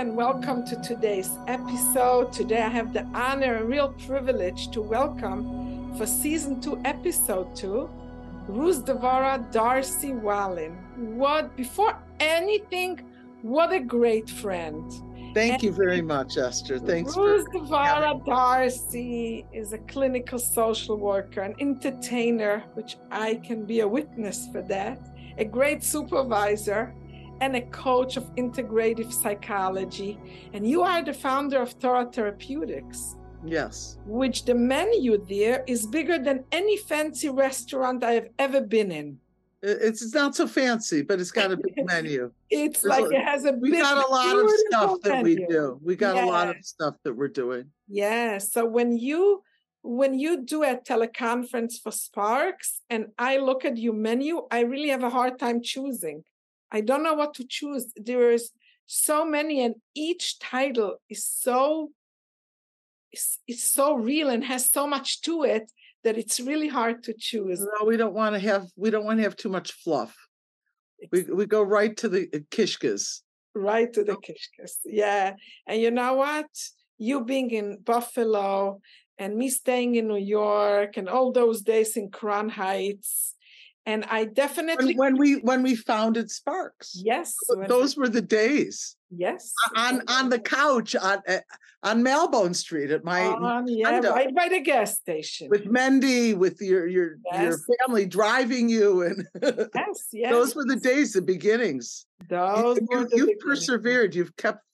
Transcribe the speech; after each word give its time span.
and 0.00 0.16
welcome 0.16 0.64
to 0.64 0.76
today's 0.76 1.30
episode. 1.46 2.32
Today 2.32 2.62
I 2.62 2.70
have 2.70 2.94
the 2.94 3.04
honor 3.12 3.56
and 3.56 3.68
real 3.68 3.92
privilege 4.06 4.70
to 4.70 4.80
welcome 4.80 5.94
for 5.98 6.06
season 6.06 6.58
two, 6.58 6.80
episode 6.86 7.54
two, 7.54 7.90
Ruth 8.48 8.86
Devorah 8.86 9.52
Darcy 9.52 10.14
Wallen. 10.14 10.72
What, 11.18 11.54
before 11.54 11.98
anything, 12.18 13.02
what 13.42 13.74
a 13.74 13.80
great 13.80 14.30
friend. 14.30 14.90
Thank 15.34 15.52
and 15.52 15.62
you 15.64 15.72
very 15.72 16.00
much, 16.00 16.38
Esther. 16.38 16.78
Thanks. 16.78 17.14
Ruth 17.14 17.44
for 17.52 17.58
Devorah 17.58 18.24
Darcy 18.24 19.44
is 19.52 19.74
a 19.74 19.78
clinical 19.80 20.38
social 20.38 20.96
worker, 20.96 21.42
an 21.42 21.54
entertainer, 21.60 22.64
which 22.72 22.96
I 23.10 23.34
can 23.34 23.66
be 23.66 23.80
a 23.80 23.88
witness 23.88 24.48
for 24.50 24.62
that, 24.62 24.98
a 25.36 25.44
great 25.44 25.84
supervisor 25.84 26.94
and 27.40 27.56
a 27.56 27.62
coach 27.62 28.16
of 28.16 28.24
integrative 28.36 29.12
psychology. 29.12 30.18
And 30.52 30.68
you 30.68 30.82
are 30.82 31.02
the 31.02 31.14
founder 31.14 31.60
of 31.60 31.78
Toratherapeutics. 31.78 33.16
Yes. 33.44 33.98
Which 34.04 34.44
the 34.44 34.54
menu 34.54 35.24
there 35.26 35.64
is 35.66 35.86
bigger 35.86 36.18
than 36.18 36.44
any 36.52 36.76
fancy 36.76 37.28
restaurant 37.30 38.04
I 38.04 38.12
have 38.12 38.28
ever 38.38 38.60
been 38.60 38.92
in. 38.92 39.18
It's 39.62 40.14
not 40.14 40.34
so 40.34 40.46
fancy, 40.46 41.02
but 41.02 41.20
it's 41.20 41.30
got 41.30 41.52
a 41.52 41.56
big 41.56 41.74
menu. 41.84 42.32
It's 42.48 42.80
There's 42.80 42.90
like 42.90 43.12
a, 43.12 43.16
it 43.16 43.24
has 43.24 43.44
a 43.44 43.52
we 43.52 43.72
got 43.72 43.98
a 43.98 44.10
lot 44.10 44.38
of 44.38 44.50
stuff 44.68 45.00
that 45.02 45.22
we 45.22 45.36
do. 45.36 45.78
We 45.82 45.96
got 45.96 46.16
yeah. 46.16 46.24
a 46.24 46.26
lot 46.26 46.48
of 46.48 46.56
stuff 46.62 46.94
that 47.04 47.14
we're 47.14 47.28
doing. 47.28 47.66
Yeah. 47.86 48.38
So 48.38 48.64
when 48.64 48.96
you 48.96 49.42
when 49.82 50.18
you 50.18 50.44
do 50.44 50.62
a 50.62 50.76
teleconference 50.76 51.80
for 51.82 51.90
Sparks 51.90 52.80
and 52.88 53.08
I 53.18 53.36
look 53.36 53.64
at 53.64 53.76
your 53.76 53.94
menu, 53.94 54.46
I 54.50 54.60
really 54.60 54.88
have 54.88 55.02
a 55.02 55.10
hard 55.10 55.38
time 55.38 55.62
choosing. 55.62 56.24
I 56.72 56.80
don't 56.80 57.02
know 57.02 57.14
what 57.14 57.34
to 57.34 57.46
choose. 57.46 57.92
There 57.96 58.30
is 58.30 58.50
so 58.86 59.24
many, 59.24 59.62
and 59.64 59.76
each 59.94 60.38
title 60.38 60.96
is 61.08 61.24
so 61.24 61.90
is, 63.12 63.38
is 63.48 63.62
so 63.62 63.94
real 63.94 64.30
and 64.30 64.44
has 64.44 64.70
so 64.70 64.86
much 64.86 65.22
to 65.22 65.44
it 65.44 65.70
that 66.04 66.16
it's 66.16 66.40
really 66.40 66.68
hard 66.68 67.02
to 67.04 67.14
choose. 67.16 67.60
No, 67.60 67.86
we 67.86 67.96
don't 67.96 68.14
want 68.14 68.34
to 68.34 68.40
have 68.40 68.66
we 68.76 68.90
don't 68.90 69.04
want 69.04 69.18
to 69.18 69.24
have 69.24 69.36
too 69.36 69.48
much 69.48 69.72
fluff. 69.72 70.16
We 71.12 71.22
we 71.22 71.46
go 71.46 71.62
right 71.62 71.96
to 71.98 72.08
the 72.08 72.28
uh, 72.34 72.38
kishkas. 72.50 73.20
Right 73.54 73.92
to 73.92 74.04
the 74.04 74.16
kishkas. 74.16 74.72
Yeah. 74.84 75.34
And 75.66 75.80
you 75.80 75.90
know 75.90 76.14
what? 76.14 76.46
You 76.98 77.24
being 77.24 77.50
in 77.50 77.78
Buffalo 77.82 78.80
and 79.18 79.36
me 79.36 79.48
staying 79.48 79.94
in 79.96 80.08
New 80.08 80.16
York 80.16 80.96
and 80.96 81.08
all 81.08 81.32
those 81.32 81.62
days 81.62 81.96
in 81.96 82.10
Crown 82.10 82.48
Heights 82.48 83.34
and 83.86 84.04
I 84.04 84.24
definitely 84.24 84.94
when, 84.94 85.14
when 85.14 85.18
we 85.18 85.34
when 85.40 85.62
we 85.62 85.74
founded 85.74 86.30
Sparks. 86.30 87.00
Yes, 87.02 87.34
those 87.66 87.96
were 87.96 88.08
the 88.08 88.22
days. 88.22 88.96
Yes, 89.10 89.52
on 89.76 90.02
on 90.08 90.28
the 90.28 90.38
couch 90.38 90.94
on 90.94 91.20
eh, 91.26 91.40
on 91.82 92.04
Malbone 92.04 92.54
Street 92.54 92.90
at 92.90 93.04
my 93.04 93.26
um, 93.26 93.64
yeah, 93.66 94.00
right 94.00 94.34
by 94.34 94.48
the 94.48 94.60
gas 94.60 94.98
station 94.98 95.48
with 95.48 95.64
Mendy, 95.64 96.34
with 96.34 96.60
your 96.60 96.86
your 96.86 97.16
yes. 97.32 97.42
your 97.42 97.76
family 97.78 98.06
driving 98.06 98.68
you, 98.68 99.02
and 99.02 99.26
yes, 99.42 100.08
yes, 100.12 100.30
those 100.30 100.54
were 100.54 100.64
the 100.64 100.76
days, 100.76 101.14
the 101.14 101.22
beginnings. 101.22 102.06
Those 102.28 102.78
you, 102.78 102.86
were 102.90 103.08
you, 103.12 103.26
have 103.28 103.38
persevered. 103.40 104.14
You've 104.14 104.36
kept 104.36 104.64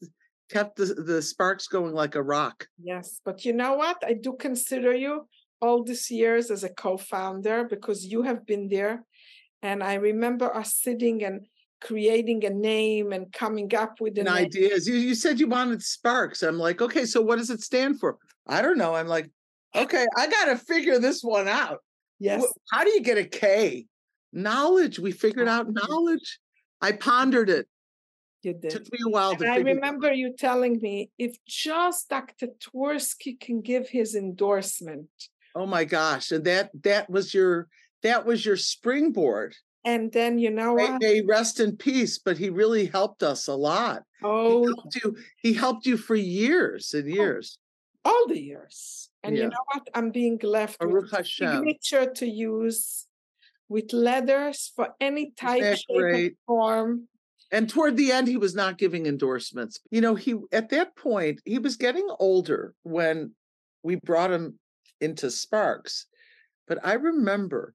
kept 0.51 0.77
the, 0.77 0.87
the 0.87 1.23
sparks 1.23 1.67
going 1.69 1.95
like 1.95 2.15
a 2.15 2.23
rock. 2.23 2.67
Yes, 2.83 3.21
but 3.25 3.45
you 3.45 3.53
know 3.53 3.75
what? 3.75 4.03
I 4.07 4.13
do 4.15 4.37
consider 4.39 4.95
you 4.95 5.27
all 5.61 5.83
these 5.83 6.11
years 6.11 6.51
as 6.51 6.65
a 6.65 6.69
co-founder 6.69 7.65
because 7.65 8.05
you 8.05 8.23
have 8.23 8.47
been 8.47 8.69
there. 8.69 9.05
And 9.63 9.83
i 9.83 9.95
remember 9.95 10.55
us 10.55 10.75
sitting 10.75 11.25
and 11.25 11.47
creating 11.81 12.45
a 12.45 12.51
name 12.51 13.13
and 13.13 13.33
coming 13.33 13.75
up 13.75 14.01
with 14.01 14.19
an 14.19 14.29
ideas. 14.29 14.89
You, 14.89 14.97
you 14.97 15.15
said 15.15 15.41
you 15.41 15.49
wanted 15.49 15.83
sparks. 15.83 16.43
I'm 16.43 16.59
like 16.59 16.81
okay 16.81 17.05
so 17.05 17.21
what 17.21 17.37
does 17.37 17.51
it 17.51 17.61
stand 17.63 18.01
for? 18.01 18.17
I 18.47 18.63
don't 18.63 18.79
know. 18.79 18.95
I'm 18.95 19.09
like 19.09 19.31
okay 19.75 20.07
i 20.17 20.27
gotta 20.27 20.57
figure 20.57 20.99
this 20.99 21.23
one 21.23 21.49
out. 21.49 21.81
Yes. 22.19 22.45
How 22.73 22.85
do 22.85 22.91
you 22.91 23.03
get 23.03 23.19
a 23.19 23.25
k? 23.25 23.87
Knowledge. 24.33 24.99
We 24.99 25.13
figured 25.13 25.49
out 25.49 25.67
knowledge. 25.71 26.39
i 26.81 26.93
pondered 26.93 27.51
it. 27.51 27.67
You 28.43 28.55
did. 28.55 28.71
Took 28.71 28.93
me 28.93 28.99
a 29.05 29.11
while 29.11 29.31
and 29.31 29.41
to 29.41 29.49
I 29.49 29.57
remember 29.57 30.13
you 30.13 30.33
telling 30.33 30.79
me 30.81 31.11
if 31.19 31.37
just 31.47 32.09
Dr. 32.09 32.49
Twersky 32.61 33.39
can 33.41 33.61
give 33.61 33.89
his 33.89 34.15
endorsement, 34.15 35.09
Oh 35.57 35.65
my 35.65 35.85
gosh. 35.85 36.33
And 36.33 36.45
that 36.45 36.71
that 36.83 37.09
was 37.09 37.33
your 37.33 37.69
that 38.03 38.27
was 38.27 38.45
your 38.45 38.59
springboard. 38.59 39.57
And 39.87 40.13
then 40.13 40.39
you 40.39 40.51
know 40.51 40.75
what? 40.75 41.01
May 41.01 41.23
rest 41.23 41.61
in 41.61 41.77
peace, 41.77 42.19
but 42.19 42.37
he 42.37 42.51
really 42.51 42.87
helped 42.87 43.23
us 43.23 43.47
a 43.47 43.55
lot. 43.55 44.03
Oh, 44.23 44.61
he 44.61 44.67
helped 44.67 44.97
you, 44.97 45.17
he 45.39 45.53
helped 45.55 45.87
you 45.87 45.97
for 45.97 46.15
years 46.15 46.93
and 46.93 47.05
oh, 47.05 47.15
years. 47.15 47.59
Oh, 48.05 48.11
all 48.11 48.29
the 48.29 48.39
years. 48.39 49.09
And 49.23 49.35
yeah. 49.35 49.45
you 49.45 49.49
know 49.49 49.65
what? 49.73 49.89
I'm 49.95 50.11
being 50.11 50.39
left 50.43 50.79
Baruch 50.79 51.05
with 51.05 51.13
Hashem. 51.13 51.65
signature 51.65 52.13
to 52.17 52.27
use 52.27 53.07
with 53.69 53.93
letters 53.93 54.73
for 54.77 54.91
any 55.01 55.33
type, 55.37 55.79
shape, 55.91 56.37
form. 56.47 57.09
And 57.51 57.69
toward 57.69 57.97
the 57.97 58.13
end, 58.13 58.29
he 58.29 58.37
was 58.37 58.55
not 58.55 58.79
giving 58.79 59.07
endorsements. 59.07 59.81
You 59.91 60.03
know, 60.03 60.15
he 60.15 60.35
at 60.53 60.69
that 60.71 60.97
point 60.97 61.41
he 61.45 61.59
was 61.59 61.77
getting 61.77 62.09
older 62.19 62.75
when 62.83 63.33
we 63.83 63.95
brought 63.95 64.33
him 64.33 64.59
into 65.01 65.31
Sparks. 65.31 66.07
But 66.67 66.79
I 66.85 66.95
remember 66.95 67.75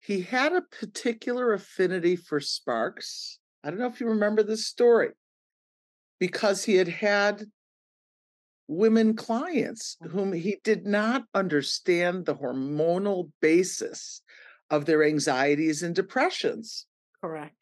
he 0.00 0.22
had 0.22 0.52
a 0.52 0.62
particular 0.62 1.52
affinity 1.52 2.16
for 2.16 2.40
Sparks. 2.40 3.38
I 3.62 3.70
don't 3.70 3.78
know 3.78 3.86
if 3.86 4.00
you 4.00 4.08
remember 4.08 4.42
this 4.42 4.66
story 4.66 5.10
because 6.18 6.64
he 6.64 6.76
had 6.76 6.88
had 6.88 7.44
women 8.68 9.14
clients 9.14 9.96
mm. 10.02 10.10
whom 10.10 10.32
he 10.32 10.58
did 10.62 10.86
not 10.86 11.24
understand 11.34 12.24
the 12.24 12.36
hormonal 12.36 13.30
basis 13.42 14.22
of 14.70 14.86
their 14.86 15.02
anxieties 15.02 15.82
and 15.82 15.94
depressions. 15.94 16.86
Correct. 17.20 17.54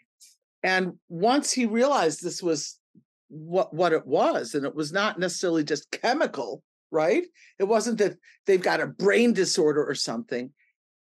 And 0.62 0.94
once 1.08 1.52
he 1.52 1.66
realized 1.66 2.22
this 2.22 2.42
was 2.42 2.78
what 3.28 3.74
what 3.74 3.92
it 3.92 4.06
was 4.06 4.54
and 4.54 4.64
it 4.64 4.74
was 4.74 4.92
not 4.92 5.18
necessarily 5.18 5.62
just 5.62 5.90
chemical 5.90 6.62
right? 6.90 7.24
It 7.58 7.64
wasn't 7.64 7.98
that 7.98 8.16
they've 8.46 8.62
got 8.62 8.80
a 8.80 8.86
brain 8.86 9.32
disorder 9.32 9.84
or 9.84 9.94
something. 9.94 10.50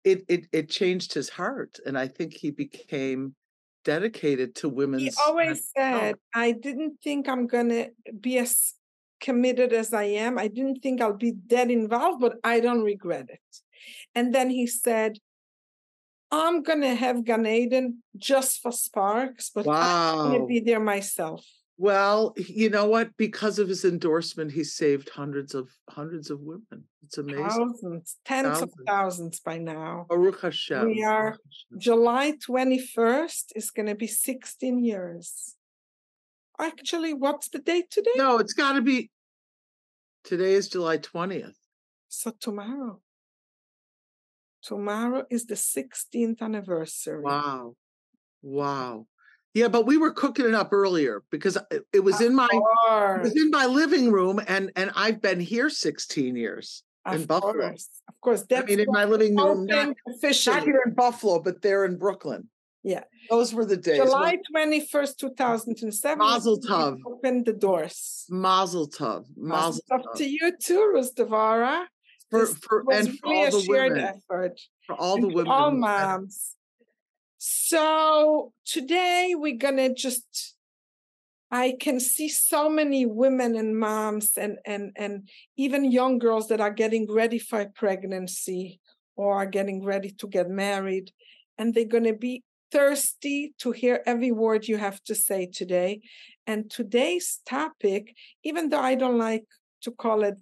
It 0.03 0.23
it 0.27 0.47
it 0.51 0.69
changed 0.69 1.13
his 1.13 1.29
heart, 1.29 1.79
and 1.85 1.97
I 1.97 2.07
think 2.07 2.33
he 2.33 2.51
became 2.51 3.35
dedicated 3.83 4.55
to 4.55 4.69
women's. 4.69 5.03
He 5.03 5.11
always 5.25 5.69
said, 5.75 6.15
"I 6.33 6.51
didn't 6.51 6.99
think 7.03 7.27
I'm 7.27 7.47
gonna 7.47 7.87
be 8.19 8.37
as 8.37 8.73
committed 9.19 9.73
as 9.73 9.93
I 9.93 10.03
am. 10.03 10.37
I 10.37 10.47
didn't 10.47 10.81
think 10.81 11.01
I'll 11.01 11.13
be 11.13 11.33
that 11.47 11.71
involved, 11.71 12.21
but 12.21 12.37
I 12.43 12.59
don't 12.59 12.83
regret 12.83 13.29
it." 13.29 13.39
And 14.15 14.33
then 14.33 14.49
he 14.49 14.67
said, 14.67 15.19
I'm 16.29 16.61
gonna 16.61 16.93
have 16.93 17.23
Gan 17.23 17.45
Eden 17.45 18.03
just 18.17 18.61
for 18.61 18.71
Sparks, 18.71 19.49
but 19.49 19.65
wow. 19.65 20.25
I'm 20.25 20.31
gonna 20.33 20.45
be 20.45 20.59
there 20.59 20.79
myself. 20.79 21.45
Well, 21.79 22.33
you 22.37 22.71
know 22.71 22.87
what? 22.87 23.15
Because 23.17 23.59
of 23.59 23.69
his 23.69 23.85
endorsement, 23.85 24.51
he 24.51 24.63
saved 24.63 25.09
hundreds 25.09 25.53
of 25.53 25.69
hundreds 25.87 26.31
of 26.31 26.39
women. 26.41 26.85
It's 27.05 27.19
amazing. 27.19 27.47
Thousands, 27.47 28.17
tens 28.25 28.47
thousands. 28.47 28.61
of 28.63 28.85
thousands 28.87 29.39
by 29.41 29.59
now. 29.59 30.07
Baruch 30.09 30.41
Hashem. 30.41 30.87
We 30.87 31.03
are 31.03 31.37
July 31.77 32.33
21st 32.49 33.51
is 33.55 33.69
going 33.69 33.85
to 33.85 33.95
be 33.95 34.07
16 34.07 34.83
years. 34.83 35.55
Actually, 36.59 37.13
what's 37.13 37.49
the 37.49 37.59
date 37.59 37.91
today? 37.91 38.11
No, 38.15 38.39
it's 38.39 38.53
got 38.53 38.73
to 38.73 38.81
be. 38.81 39.11
Today 40.23 40.53
is 40.53 40.69
July 40.69 40.97
20th. 40.97 41.55
So 42.09 42.33
tomorrow. 42.39 42.99
Tomorrow 44.63 45.25
is 45.29 45.45
the 45.45 45.55
16th 45.55 46.41
anniversary. 46.41 47.21
Wow. 47.21 47.75
Wow. 48.41 49.05
Yeah, 49.57 49.69
but 49.69 49.87
we 49.87 49.97
were 49.97 50.11
cooking 50.11 50.45
it 50.45 50.53
up 50.53 50.71
earlier 50.71 51.23
because 51.31 51.57
it 51.91 52.03
was 52.03 52.21
of 52.21 52.27
in 52.27 52.35
my 52.35 52.47
course. 52.47 53.17
it 53.17 53.23
was 53.23 53.35
in 53.35 53.49
my 53.49 53.65
living 53.65 54.11
room, 54.11 54.39
and 54.47 54.71
and 54.75 54.91
I've 54.95 55.19
been 55.19 55.39
here 55.39 55.71
16 55.71 56.35
years 56.35 56.83
of 57.07 57.21
in 57.21 57.25
Buffalo. 57.25 57.53
Course. 57.53 57.89
Of 58.07 58.21
course, 58.21 58.45
that's 58.47 58.61
I 58.61 58.65
mean 58.67 58.81
in 58.81 58.85
my 58.89 59.05
living 59.05 59.35
room, 59.35 59.65
not, 59.65 59.95
not 60.21 60.63
here 60.63 60.83
in 60.85 60.93
Buffalo, 60.93 61.41
but 61.41 61.63
there 61.63 61.85
in 61.85 61.97
Brooklyn. 61.97 62.49
Yeah, 62.83 63.05
those 63.31 63.51
were 63.51 63.65
the 63.65 63.77
days. 63.77 63.97
July 63.97 64.37
21st, 64.55 65.17
2007. 65.17 66.19
Mazel 66.19 66.61
tov. 66.61 66.99
Opened 67.07 67.47
the 67.47 67.53
doors. 67.53 68.25
Mazel 68.29 68.87
tov. 68.87 69.25
Mazel, 69.35 69.81
tov. 69.91 70.17
to 70.17 70.23
you 70.23 70.53
too, 70.61 70.91
Rus 70.93 71.13
Devorah. 71.15 71.85
For, 72.29 72.45
for 72.45 72.83
and 72.91 73.17
for 73.17 73.29
really 73.31 73.45
all 73.45 73.51
the 73.51 73.65
women. 73.67 73.99
Effort. 74.03 74.61
For 74.85 74.95
all 74.95 75.19
the 75.19 75.27
women. 75.29 75.51
All 75.51 75.71
moms. 75.71 76.56
So 77.37 78.53
today 78.65 79.33
we're 79.35 79.57
gonna 79.57 79.93
just 79.93 80.55
I 81.51 81.75
can 81.79 81.99
see 81.99 82.29
so 82.29 82.69
many 82.69 83.05
women 83.05 83.55
and 83.55 83.77
moms 83.77 84.31
and 84.37 84.57
and 84.65 84.91
and 84.97 85.29
even 85.55 85.91
young 85.91 86.19
girls 86.19 86.47
that 86.49 86.59
are 86.59 86.73
getting 86.73 87.11
ready 87.11 87.39
for 87.39 87.65
pregnancy 87.75 88.79
or 89.15 89.35
are 89.35 89.45
getting 89.45 89.83
ready 89.83 90.11
to 90.11 90.27
get 90.27 90.49
married 90.49 91.11
and 91.57 91.73
they're 91.73 91.85
going 91.85 92.03
to 92.03 92.13
be 92.13 92.43
thirsty 92.71 93.53
to 93.59 93.71
hear 93.71 94.01
every 94.05 94.31
word 94.31 94.67
you 94.67 94.77
have 94.77 95.01
to 95.03 95.15
say 95.15 95.45
today 95.45 96.01
And 96.45 96.69
today's 96.69 97.41
topic, 97.45 98.15
even 98.43 98.69
though 98.69 98.79
I 98.79 98.95
don't 98.95 99.17
like 99.17 99.45
to 99.81 99.91
call 99.91 100.23
it 100.23 100.39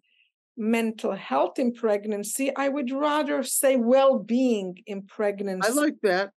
mental 0.58 1.14
health 1.14 1.60
in 1.60 1.74
pregnancy, 1.74 2.56
I 2.56 2.70
would 2.70 2.92
rather 2.92 3.44
say 3.44 3.76
well 3.76 4.20
being 4.20 4.84
in 4.86 5.04
pregnancy. 5.04 5.70
I 5.70 5.74
like 5.74 5.96
that. 6.04 6.32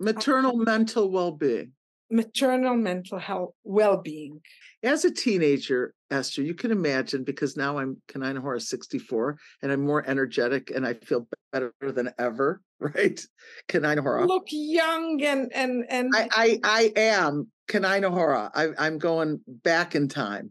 Oh. 0.00 0.04
Maternal 0.04 0.56
mental 0.56 1.10
well 1.10 1.32
being. 1.32 1.72
Maternal 2.10 2.74
mental 2.74 3.18
health 3.18 3.54
well 3.62 3.98
being. 3.98 4.40
As 4.82 5.04
a 5.04 5.10
teenager, 5.10 5.94
Esther, 6.10 6.42
you 6.42 6.54
can 6.54 6.70
imagine 6.72 7.22
because 7.22 7.56
now 7.56 7.78
I'm 7.78 8.00
Kanina 8.08 8.40
Hora 8.40 8.60
64 8.60 9.36
and 9.62 9.70
I'm 9.70 9.84
more 9.84 10.04
energetic 10.08 10.70
and 10.70 10.86
I 10.86 10.94
feel 10.94 11.28
better 11.52 11.72
than 11.80 12.10
ever, 12.18 12.62
right? 12.80 13.20
Kanina 13.68 14.00
Hora. 14.00 14.26
Look 14.26 14.46
young 14.50 15.22
and 15.22 15.52
and 15.52 15.84
and 15.88 16.12
I 16.14 16.28
I, 16.32 16.60
I 16.64 16.92
am 16.96 17.48
Kanina 17.68 18.10
Hora. 18.10 18.50
I, 18.54 18.68
I'm 18.78 18.98
going 18.98 19.40
back 19.46 19.94
in 19.94 20.08
time. 20.08 20.50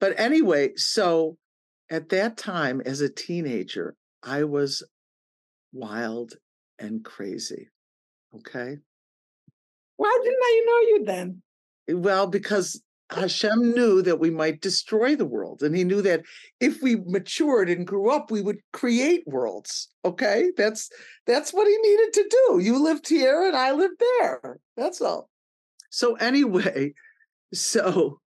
But 0.00 0.18
anyway, 0.18 0.76
so 0.76 1.36
at 1.90 2.10
that 2.10 2.36
time 2.36 2.80
as 2.80 3.00
a 3.00 3.08
teenager, 3.08 3.96
I 4.22 4.44
was 4.44 4.82
wild 5.72 6.34
and 6.78 7.04
crazy. 7.04 7.68
Okay. 8.38 8.78
Why 9.96 10.18
didn't 10.22 10.42
I 10.42 10.62
know 10.66 10.80
you 10.90 11.04
then? 11.04 11.42
Eh, 11.88 11.94
well, 11.94 12.26
because 12.26 12.80
Hashem 13.10 13.72
knew 13.72 14.02
that 14.02 14.20
we 14.20 14.30
might 14.30 14.60
destroy 14.60 15.16
the 15.16 15.24
world. 15.24 15.62
And 15.62 15.74
he 15.74 15.84
knew 15.84 16.02
that 16.02 16.22
if 16.60 16.82
we 16.82 16.96
matured 17.06 17.70
and 17.70 17.86
grew 17.86 18.10
up, 18.10 18.30
we 18.30 18.42
would 18.42 18.58
create 18.72 19.24
worlds. 19.26 19.88
Okay. 20.04 20.50
That's 20.56 20.90
that's 21.26 21.52
what 21.52 21.66
he 21.66 21.76
needed 21.76 22.12
to 22.14 22.28
do. 22.30 22.58
You 22.60 22.82
lived 22.82 23.08
here 23.08 23.46
and 23.46 23.56
I 23.56 23.72
lived 23.72 24.00
there. 24.18 24.58
That's 24.76 25.00
all. 25.00 25.30
So 25.90 26.14
anyway, 26.16 26.92
so 27.54 28.20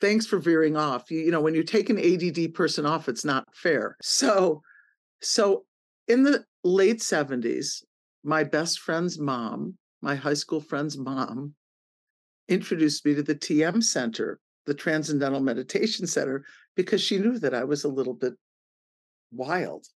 thanks 0.00 0.26
for 0.26 0.38
veering 0.38 0.76
off. 0.76 1.10
You, 1.10 1.20
you 1.20 1.30
know, 1.30 1.40
when 1.40 1.54
you 1.54 1.64
take 1.64 1.90
an 1.90 1.98
ADD 1.98 2.54
person 2.54 2.86
off, 2.86 3.08
it's 3.08 3.24
not 3.24 3.46
fair. 3.54 3.96
So 4.02 4.62
so 5.20 5.64
in 6.08 6.22
the 6.22 6.44
late 6.64 6.98
70s, 6.98 7.82
my 8.24 8.44
best 8.44 8.80
friend's 8.80 9.18
mom, 9.18 9.76
my 10.00 10.14
high 10.14 10.34
school 10.34 10.60
friend's 10.60 10.96
mom, 10.96 11.54
introduced 12.48 13.04
me 13.04 13.14
to 13.14 13.22
the 13.22 13.34
TM 13.34 13.82
Center, 13.82 14.38
the 14.66 14.74
Transcendental 14.74 15.40
Meditation 15.40 16.06
Center, 16.06 16.44
because 16.76 17.00
she 17.00 17.18
knew 17.18 17.38
that 17.38 17.54
I 17.54 17.64
was 17.64 17.84
a 17.84 17.88
little 17.88 18.14
bit 18.14 18.34
wild 19.32 19.86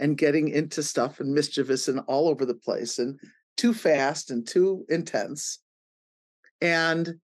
and 0.00 0.18
getting 0.18 0.48
into 0.48 0.82
stuff 0.82 1.20
and 1.20 1.32
mischievous 1.32 1.88
and 1.88 2.00
all 2.06 2.28
over 2.28 2.44
the 2.44 2.54
place 2.54 2.98
and 2.98 3.18
too 3.56 3.72
fast 3.72 4.30
and 4.30 4.46
too 4.46 4.84
intense. 4.88 5.60
And 6.60 7.14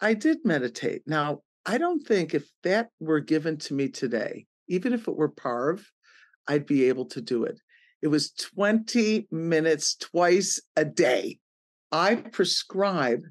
I 0.00 0.14
did 0.14 0.38
meditate. 0.44 1.02
Now, 1.06 1.40
I 1.66 1.78
don't 1.78 2.06
think 2.06 2.34
if 2.34 2.48
that 2.64 2.88
were 3.00 3.20
given 3.20 3.56
to 3.58 3.74
me 3.74 3.88
today, 3.88 4.46
even 4.68 4.92
if 4.92 5.08
it 5.08 5.16
were 5.16 5.30
Parv, 5.30 5.84
I'd 6.48 6.66
be 6.66 6.88
able 6.88 7.06
to 7.06 7.20
do 7.20 7.44
it. 7.44 7.60
It 8.02 8.08
was 8.08 8.30
20 8.32 9.28
minutes 9.30 9.96
twice 9.96 10.60
a 10.76 10.84
day. 10.84 11.38
I 11.92 12.16
prescribe 12.16 13.22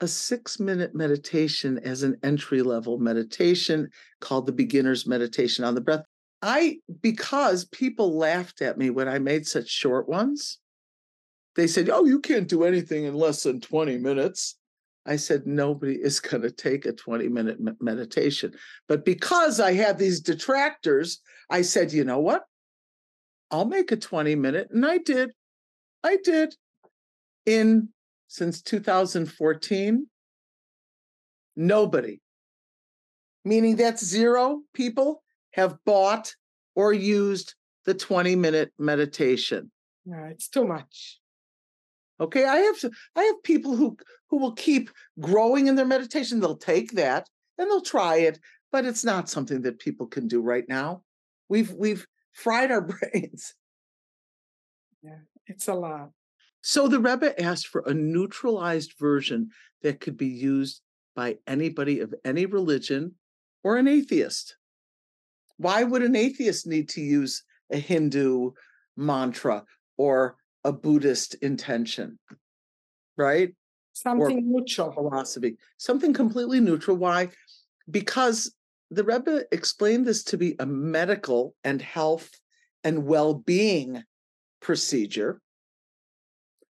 a 0.00 0.08
six 0.08 0.58
minute 0.58 0.94
meditation 0.94 1.78
as 1.84 2.02
an 2.02 2.16
entry 2.22 2.62
level 2.62 2.98
meditation 2.98 3.88
called 4.20 4.46
the 4.46 4.52
beginner's 4.52 5.06
meditation 5.06 5.64
on 5.64 5.74
the 5.74 5.80
breath. 5.80 6.04
I, 6.42 6.78
because 7.00 7.64
people 7.66 8.18
laughed 8.18 8.60
at 8.60 8.76
me 8.76 8.90
when 8.90 9.08
I 9.08 9.18
made 9.18 9.46
such 9.46 9.68
short 9.68 10.08
ones, 10.08 10.58
they 11.56 11.66
said, 11.66 11.88
Oh, 11.88 12.04
you 12.04 12.20
can't 12.20 12.48
do 12.48 12.64
anything 12.64 13.04
in 13.04 13.14
less 13.14 13.44
than 13.44 13.60
20 13.60 13.98
minutes. 13.98 14.56
I 15.06 15.16
said, 15.16 15.46
Nobody 15.46 15.94
is 15.94 16.20
going 16.28 16.42
to 16.42 16.50
take 16.50 16.84
a 16.84 16.92
20 16.92 17.28
minute 17.28 17.58
meditation. 17.80 18.52
But 18.88 19.04
because 19.04 19.60
I 19.60 19.72
had 19.72 19.98
these 19.98 20.20
detractors, 20.20 21.20
I 21.48 21.62
said, 21.62 21.92
You 21.92 22.04
know 22.04 22.18
what? 22.18 22.42
I'll 23.50 23.64
make 23.64 23.92
a 23.92 23.96
20 23.96 24.34
minute. 24.34 24.68
And 24.70 24.84
I 24.84 24.98
did. 24.98 25.32
I 26.02 26.18
did. 26.22 26.54
In 27.46 27.90
since 28.28 28.62
2014? 28.62 30.06
Nobody, 31.56 32.20
meaning 33.44 33.76
that's 33.76 34.04
zero 34.04 34.62
people, 34.72 35.22
have 35.52 35.76
bought 35.86 36.34
or 36.74 36.92
used 36.92 37.54
the 37.84 37.94
20 37.94 38.34
minute 38.34 38.72
meditation. 38.78 39.70
Yeah, 40.04 40.26
it's 40.26 40.48
too 40.48 40.64
much. 40.66 41.20
Okay, 42.20 42.44
I 42.44 42.56
have 42.56 42.76
I 43.16 43.22
have 43.22 43.42
people 43.42 43.76
who 43.76 43.96
who 44.30 44.38
will 44.38 44.52
keep 44.52 44.90
growing 45.20 45.66
in 45.66 45.76
their 45.76 45.86
meditation. 45.86 46.40
They'll 46.40 46.56
take 46.56 46.92
that 46.92 47.28
and 47.58 47.70
they'll 47.70 47.80
try 47.80 48.16
it, 48.16 48.38
but 48.72 48.84
it's 48.84 49.04
not 49.04 49.28
something 49.28 49.62
that 49.62 49.78
people 49.78 50.06
can 50.06 50.26
do 50.26 50.40
right 50.40 50.68
now. 50.68 51.02
We've 51.48 51.72
we've 51.72 52.06
fried 52.34 52.70
our 52.70 52.80
brains. 53.12 53.54
Yeah, 55.02 55.18
it's 55.46 55.68
a 55.68 55.74
lot. 55.74 56.10
So 56.60 56.88
the 56.88 57.00
Rebbe 57.00 57.40
asked 57.40 57.68
for 57.68 57.82
a 57.86 57.94
neutralized 57.94 58.94
version 58.98 59.50
that 59.82 60.00
could 60.00 60.16
be 60.16 60.28
used 60.28 60.80
by 61.14 61.36
anybody 61.46 62.00
of 62.00 62.14
any 62.24 62.46
religion 62.46 63.14
or 63.62 63.76
an 63.76 63.86
atheist. 63.86 64.56
Why 65.58 65.84
would 65.84 66.02
an 66.02 66.16
atheist 66.16 66.66
need 66.66 66.88
to 66.90 67.00
use 67.00 67.44
a 67.70 67.78
Hindu 67.78 68.52
mantra 68.96 69.64
or 69.96 70.36
a 70.64 70.72
Buddhist 70.72 71.34
intention? 71.34 72.18
Right? 73.16 73.54
Something 73.92 74.38
or 74.38 74.60
neutral. 74.60 74.92
Philosophy. 74.92 75.56
Something 75.76 76.12
completely 76.12 76.60
neutral. 76.60 76.96
Why? 76.96 77.28
Because 77.90 78.52
the 78.90 79.04
Rebbe 79.04 79.44
explained 79.52 80.06
this 80.06 80.24
to 80.24 80.38
be 80.38 80.56
a 80.58 80.66
medical 80.66 81.54
and 81.64 81.80
health 81.80 82.30
and 82.82 83.06
well 83.06 83.34
being 83.34 84.02
procedure 84.60 85.40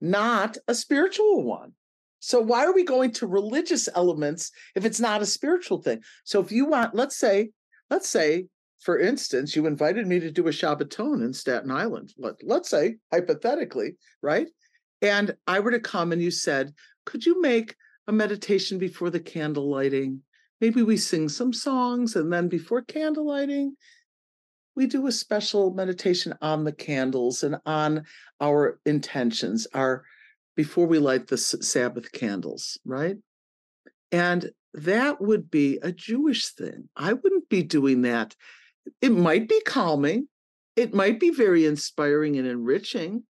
not 0.01 0.57
a 0.69 0.75
spiritual 0.75 1.43
one. 1.43 1.73
So 2.21 2.41
why 2.41 2.65
are 2.65 2.75
we 2.75 2.85
going 2.85 3.13
to 3.13 3.27
religious 3.27 3.89
elements 3.95 4.51
if 4.75 4.85
it's 4.85 5.01
not 5.01 5.23
a 5.23 5.27
spiritual 5.27 5.83
thing? 5.83 6.01
So 6.25 6.41
if 6.41 6.51
you 6.51 6.67
want, 6.67 6.95
let's 6.95 7.17
say, 7.17 7.51
let's 7.91 8.09
say, 8.09 8.47
for 8.81 8.99
instance, 8.99 9.55
you 9.55 9.67
invited 9.67 10.07
me 10.07 10.21
to 10.21 10.31
do 10.31 10.49
a 10.49 10.51
Shabbaton 10.51 11.25
in 11.25 11.33
Staten 11.33 11.71
Island. 11.71 12.13
Let, 12.19 12.35
let's 12.43 12.69
say, 12.69 12.97
hypothetically, 13.13 13.97
right? 14.23 14.49
And 15.03 15.37
I 15.47 15.61
were 15.61 15.71
to 15.71 15.81
come 15.81 16.13
and 16.13 16.21
you 16.23 16.31
said, 16.31 16.73
could 17.05 17.25
you 17.25 17.41
make 17.41 17.75
a 18.07 18.13
meditation 18.13 18.79
before 18.79 19.11
the 19.11 19.21
candle 19.21 19.71
lighting? 19.71 20.23
Maybe 20.61 20.83
we 20.83 20.97
sing 20.97 21.29
some 21.29 21.53
songs 21.53 22.17
and 22.17 22.33
then 22.33 22.49
before 22.49 22.83
candle 22.83 23.27
lighting, 23.27 23.77
we 24.75 24.87
do 24.87 25.07
a 25.07 25.13
special 25.13 25.73
meditation 25.73 26.35
on 26.41 26.65
the 26.65 26.73
candles 26.73 27.43
and 27.43 27.57
on 27.65 28.05
our 28.41 28.79
intentions, 28.85 29.67
our 29.75 30.05
before 30.55 30.87
we 30.87 30.99
light 30.99 31.27
the 31.27 31.39
Sabbath 31.39 32.13
candles, 32.13 32.79
right? 32.85 33.17
And 34.13 34.51
that 34.75 35.21
would 35.21 35.51
be 35.51 35.79
a 35.83 35.93
Jewish 35.93 36.49
thing. 36.49 36.89
I 36.97 37.13
wouldn't 37.15 37.49
be 37.49 37.63
doing 37.63 38.03
that. 38.03 38.35
It 39.01 39.13
might 39.13 39.49
be 39.49 39.61
calming, 39.67 40.29
it 40.77 40.95
might 40.95 41.19
be 41.19 41.31
very 41.31 41.67
inspiring 41.67 42.37
and 42.37 42.47
enriching, 42.47 43.25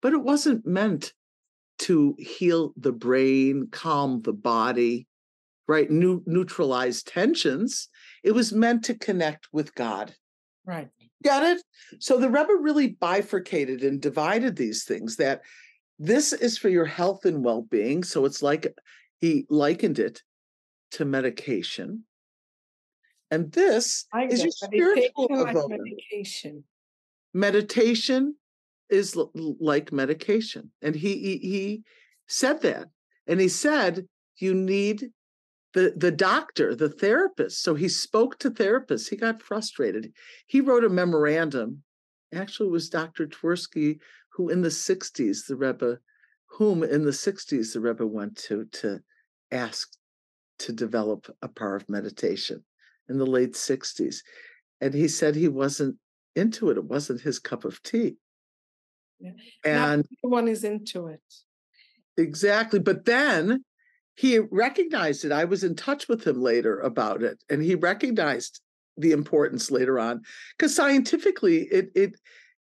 but 0.00 0.12
it 0.12 0.22
wasn't 0.22 0.66
meant 0.66 1.12
to 1.78 2.14
heal 2.18 2.72
the 2.76 2.92
brain, 2.92 3.68
calm 3.70 4.20
the 4.22 4.32
body, 4.32 5.06
right? 5.68 5.90
New, 5.90 6.22
neutralize 6.26 7.02
tensions. 7.02 7.88
It 8.22 8.32
was 8.32 8.52
meant 8.52 8.84
to 8.84 8.94
connect 8.94 9.48
with 9.52 9.74
God. 9.74 10.14
Right. 10.64 10.88
Got 11.24 11.44
it? 11.44 11.62
So 11.98 12.18
the 12.18 12.30
Rebbe 12.30 12.54
really 12.60 12.88
bifurcated 12.88 13.82
and 13.82 14.00
divided 14.00 14.56
these 14.56 14.84
things 14.84 15.16
that 15.16 15.42
this 15.98 16.32
is 16.32 16.58
for 16.58 16.68
your 16.68 16.84
health 16.84 17.24
and 17.24 17.44
well 17.44 17.62
being. 17.62 18.02
So 18.02 18.24
it's 18.24 18.42
like 18.42 18.74
he 19.18 19.46
likened 19.48 19.98
it 19.98 20.22
to 20.92 21.04
medication. 21.04 22.04
And 23.30 23.50
this 23.52 24.06
I 24.12 24.24
is 24.24 24.42
your 24.42 24.50
spiritual 24.50 25.68
medication. 25.68 26.64
Meditation 27.32 28.34
is 28.90 29.16
l- 29.16 29.32
like 29.34 29.92
medication. 29.92 30.70
And 30.82 30.94
he, 30.94 31.16
he 31.18 31.38
he 31.38 31.82
said 32.26 32.62
that. 32.62 32.88
And 33.26 33.40
he 33.40 33.48
said 33.48 34.06
you 34.36 34.54
need 34.54 35.10
the 35.74 35.94
the 35.96 36.10
doctor, 36.10 36.74
the 36.74 36.88
therapist. 36.88 37.62
So 37.62 37.74
he 37.74 37.88
spoke 37.88 38.38
to 38.38 38.50
therapists. 38.50 39.08
He 39.08 39.16
got 39.16 39.42
frustrated. 39.42 40.12
He 40.46 40.60
wrote 40.60 40.84
a 40.84 40.88
memorandum. 40.88 41.82
Actually, 42.34 42.68
it 42.68 42.72
was 42.72 42.88
Dr. 42.88 43.26
Twersky 43.26 43.98
who, 44.30 44.48
in 44.48 44.62
the 44.62 44.68
'60s, 44.68 45.46
the 45.46 45.56
Rebbe, 45.56 45.98
whom 46.46 46.82
in 46.82 47.04
the 47.04 47.10
'60s 47.10 47.72
the 47.72 47.80
Rebbe 47.80 48.06
went 48.06 48.36
to 48.48 48.66
to 48.66 49.00
ask 49.50 49.92
to 50.60 50.72
develop 50.72 51.34
a 51.42 51.48
power 51.48 51.76
of 51.76 51.88
meditation 51.88 52.64
in 53.08 53.18
the 53.18 53.26
late 53.26 53.52
'60s, 53.52 54.16
and 54.80 54.94
he 54.94 55.08
said 55.08 55.34
he 55.34 55.48
wasn't 55.48 55.96
into 56.34 56.70
it. 56.70 56.76
It 56.76 56.84
wasn't 56.84 57.20
his 57.20 57.38
cup 57.38 57.64
of 57.64 57.82
tea. 57.82 58.16
Yeah. 59.20 59.32
And 59.64 60.06
one 60.22 60.48
is 60.48 60.64
into 60.64 61.06
it. 61.06 61.22
Exactly. 62.16 62.78
But 62.78 63.04
then 63.04 63.64
he 64.14 64.38
recognized 64.38 65.24
it. 65.24 65.32
I 65.32 65.44
was 65.44 65.64
in 65.64 65.74
touch 65.74 66.08
with 66.08 66.26
him 66.26 66.40
later 66.40 66.80
about 66.80 67.22
it, 67.22 67.42
and 67.48 67.62
he 67.62 67.74
recognized 67.74 68.60
the 68.96 69.12
importance 69.12 69.70
later 69.70 69.98
on 69.98 70.22
because 70.56 70.74
scientifically 70.74 71.62
it 71.72 71.90
it 71.94 72.14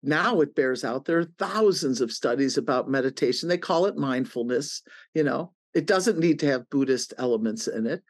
now 0.02 0.40
it 0.40 0.54
bears 0.54 0.84
out 0.84 1.04
there 1.04 1.18
are 1.18 1.32
thousands 1.38 2.00
of 2.00 2.12
studies 2.12 2.58
about 2.58 2.90
meditation 2.90 3.48
they 3.48 3.58
call 3.58 3.86
it 3.86 3.96
mindfulness 3.96 4.82
you 5.14 5.22
know 5.22 5.52
it 5.74 5.86
doesn't 5.86 6.18
need 6.18 6.38
to 6.38 6.46
have 6.46 6.68
buddhist 6.68 7.14
elements 7.16 7.68
in 7.68 7.86
it 7.86 8.02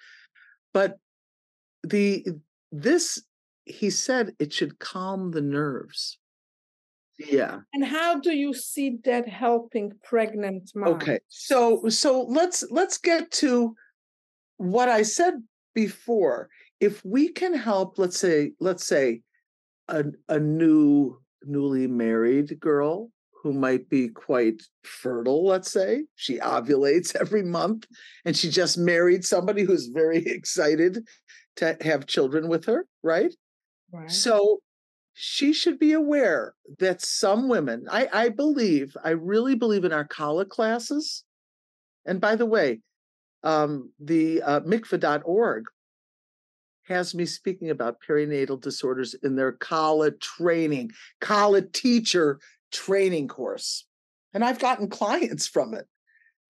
but 0.75 0.99
the 1.85 2.25
this 2.73 3.23
he 3.65 3.91
said 3.91 4.35
it 4.39 4.53
should 4.53 4.79
calm 4.79 5.31
the 5.31 5.41
nerves 5.41 6.19
yeah. 7.29 7.61
And 7.75 7.85
how 7.85 8.19
do 8.19 8.35
you 8.35 8.55
see 8.55 8.99
that 9.05 9.29
helping 9.29 9.93
pregnant 10.03 10.71
moms? 10.75 10.95
okay 10.95 11.21
so 11.29 11.89
so 11.89 12.23
let's 12.23 12.65
let's 12.71 12.99
get 12.99 13.31
to 13.31 13.75
what 14.57 14.89
i 14.89 15.03
said 15.03 15.35
before. 15.75 16.49
If 16.81 17.05
we 17.05 17.29
can 17.29 17.55
help 17.55 17.99
let's 17.99 18.19
say 18.19 18.53
let's 18.61 18.87
say 18.87 19.23
a, 19.89 20.05
a 20.29 20.39
new 20.39 21.21
newly 21.45 21.87
married 21.87 22.59
girl 22.61 23.11
who 23.43 23.53
might 23.53 23.89
be 23.89 24.09
quite 24.09 24.63
fertile 24.85 25.47
let's 25.47 25.71
say 25.73 26.05
she 26.15 26.39
ovulates 26.39 27.15
every 27.21 27.43
month 27.43 27.87
and 28.25 28.37
she 28.37 28.51
just 28.51 28.77
married 28.79 29.25
somebody 29.25 29.63
who's 29.63 29.87
very 29.87 30.19
excited 30.27 31.07
to 31.57 31.77
have 31.81 32.07
children 32.07 32.49
with 32.49 32.65
her 32.67 32.87
right, 33.03 33.35
right. 33.93 34.11
so 34.11 34.61
she 35.23 35.53
should 35.53 35.79
be 35.79 35.93
aware 35.93 36.55
that 36.79 37.03
some 37.03 37.49
women 37.49 37.87
i 37.91 38.09
i 38.13 38.29
believe 38.29 38.97
i 39.05 39.11
really 39.11 39.55
believe 39.55 39.85
in 39.85 39.93
our 39.93 40.05
kala 40.07 40.45
classes 40.45 41.25
and 42.07 42.21
by 42.21 42.35
the 42.35 42.47
way 42.47 42.81
um, 43.43 43.91
the 43.99 44.43
uh, 44.43 44.61
mikvah.org 44.61 45.65
has 46.85 47.15
me 47.15 47.25
speaking 47.25 47.71
about 47.71 47.99
perinatal 48.07 48.61
disorders 48.61 49.15
in 49.23 49.37
their 49.37 49.53
kala 49.53 50.11
training, 50.11 50.91
kala 51.21 51.63
teacher 51.63 52.41
training 52.73 53.29
course. 53.29 53.87
And 54.35 54.45
I've 54.45 54.59
gotten 54.59 54.89
clients 54.89 55.47
from 55.47 55.75
it. 55.75 55.87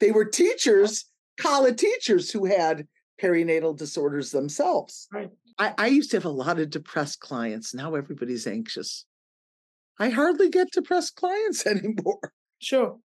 They 0.00 0.10
were 0.10 0.24
teachers, 0.24 1.04
kala 1.38 1.72
teachers 1.72 2.30
who 2.30 2.46
had 2.46 2.88
perinatal 3.20 3.76
disorders 3.76 4.30
themselves. 4.30 5.08
Right. 5.12 5.30
I, 5.60 5.74
I 5.76 5.86
used 5.88 6.10
to 6.12 6.16
have 6.16 6.24
a 6.24 6.30
lot 6.30 6.58
of 6.58 6.70
depressed 6.70 7.20
clients. 7.20 7.74
Now 7.74 7.94
everybody's 7.94 8.46
anxious. 8.46 9.04
I 9.98 10.08
hardly 10.08 10.48
get 10.48 10.72
depressed 10.72 11.16
clients 11.16 11.66
anymore. 11.66 12.32
Sure. 12.58 12.98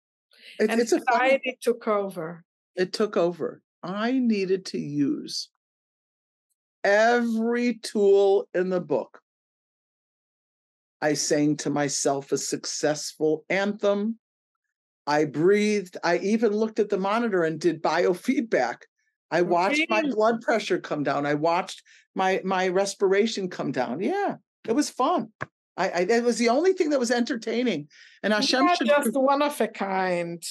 It, 0.59 0.69
and 0.69 0.79
it's 0.79 0.93
anxiety 0.93 1.49
a 1.49 1.57
took 1.61 1.85
over. 1.87 2.43
It 2.75 2.93
took 2.93 3.17
over. 3.17 3.61
I 3.83 4.13
needed 4.13 4.65
to 4.67 4.79
use 4.79 5.49
every 6.85 7.75
tool 7.75 8.47
in 8.53 8.69
the 8.69 8.79
book. 8.79 9.19
I 11.01 11.13
sang 11.13 11.57
to 11.57 11.69
myself 11.69 12.31
a 12.31 12.37
successful 12.37 13.43
anthem. 13.49 14.17
I 15.05 15.25
breathed. 15.25 15.97
I 16.03 16.19
even 16.19 16.53
looked 16.53 16.79
at 16.79 16.89
the 16.89 16.97
monitor 16.97 17.43
and 17.43 17.59
did 17.59 17.83
biofeedback. 17.83 18.77
I 19.29 19.41
watched 19.41 19.89
my 19.89 20.03
blood 20.03 20.41
pressure 20.41 20.79
come 20.79 21.03
down. 21.03 21.25
I 21.25 21.33
watched 21.33 21.83
my 22.15 22.41
my 22.43 22.69
respiration 22.69 23.49
come 23.49 23.71
down. 23.71 24.01
Yeah, 24.01 24.35
it 24.67 24.73
was 24.73 24.89
fun. 24.89 25.31
I, 25.77 25.89
I 25.89 25.99
it 26.01 26.23
was 26.23 26.37
the 26.37 26.49
only 26.49 26.73
thing 26.73 26.89
that 26.91 26.99
was 26.99 27.11
entertaining. 27.11 27.87
And 28.23 28.33
Hashem 28.33 28.67
should 28.75 28.87
just 28.87 29.13
one 29.13 29.41
of 29.41 29.59
a 29.61 29.67
kind. 29.67 30.41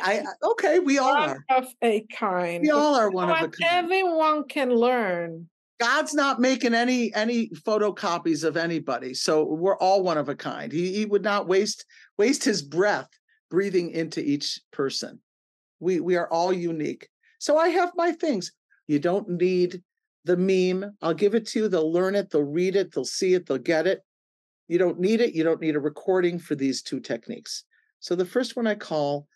I 0.00 0.22
okay, 0.42 0.78
we 0.78 0.98
all 0.98 1.14
one 1.14 1.30
are 1.30 1.44
of 1.58 1.66
a 1.82 2.06
kind. 2.12 2.62
We 2.62 2.70
all 2.70 2.94
are 2.94 3.10
one 3.10 3.30
of 3.30 3.36
a 3.36 3.48
kind. 3.48 3.84
Everyone 3.84 4.48
can 4.48 4.70
learn. 4.70 5.48
God's 5.80 6.14
not 6.14 6.40
making 6.40 6.72
any 6.72 7.12
any 7.14 7.48
photocopies 7.48 8.44
of 8.44 8.56
anybody, 8.56 9.12
so 9.12 9.44
we're 9.44 9.76
all 9.78 10.02
one 10.02 10.16
of 10.16 10.28
a 10.28 10.36
kind. 10.36 10.72
He, 10.72 10.94
he 10.94 11.04
would 11.04 11.24
not 11.24 11.48
waste 11.48 11.84
waste 12.16 12.44
his 12.44 12.62
breath 12.62 13.08
breathing 13.50 13.90
into 13.90 14.24
each 14.24 14.60
person. 14.72 15.20
We 15.80 16.00
we 16.00 16.16
are 16.16 16.30
all 16.30 16.52
unique. 16.52 17.08
So 17.38 17.58
I 17.58 17.68
have 17.68 17.92
my 17.96 18.12
things. 18.12 18.52
You 18.86 19.00
don't 19.00 19.28
need 19.28 19.82
the 20.24 20.36
meme. 20.36 20.96
I'll 21.02 21.14
give 21.14 21.34
it 21.34 21.46
to 21.48 21.60
you. 21.60 21.68
They'll 21.68 21.92
learn 21.92 22.14
it. 22.14 22.30
They'll 22.30 22.42
read 22.42 22.76
it. 22.76 22.92
They'll 22.92 23.04
see 23.04 23.34
it. 23.34 23.46
They'll 23.46 23.58
get 23.58 23.86
it. 23.86 24.02
You 24.68 24.78
don't 24.78 24.98
need 24.98 25.20
it. 25.20 25.34
You 25.34 25.44
don't 25.44 25.60
need 25.60 25.76
a 25.76 25.80
recording 25.80 26.38
for 26.38 26.54
these 26.54 26.82
two 26.82 27.00
techniques. 27.00 27.64
So 28.00 28.14
the 28.14 28.24
first 28.24 28.56
one 28.56 28.66
I 28.66 28.74
call 28.74 29.26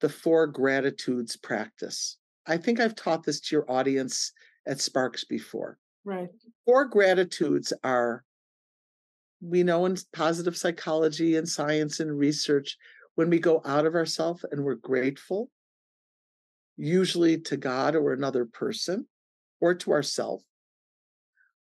the 0.00 0.08
four 0.08 0.46
gratitudes 0.46 1.36
practice. 1.36 2.18
I 2.46 2.56
think 2.56 2.78
I've 2.78 2.94
taught 2.94 3.24
this 3.24 3.40
to 3.40 3.56
your 3.56 3.70
audience 3.70 4.32
at 4.66 4.80
Sparks 4.80 5.24
before. 5.24 5.78
Right. 6.04 6.28
Four 6.64 6.84
gratitudes 6.84 7.72
are, 7.82 8.24
we 9.40 9.64
know 9.64 9.86
in 9.86 9.96
positive 10.12 10.56
psychology 10.56 11.36
and 11.36 11.48
science 11.48 11.98
and 11.98 12.16
research, 12.16 12.76
when 13.16 13.30
we 13.30 13.40
go 13.40 13.62
out 13.64 13.86
of 13.86 13.94
ourselves 13.94 14.44
and 14.52 14.62
we're 14.62 14.74
grateful, 14.74 15.50
usually 16.76 17.40
to 17.40 17.56
God 17.56 17.96
or 17.96 18.12
another 18.12 18.44
person 18.44 19.06
or 19.60 19.74
to 19.74 19.92
ourselves. 19.92 20.44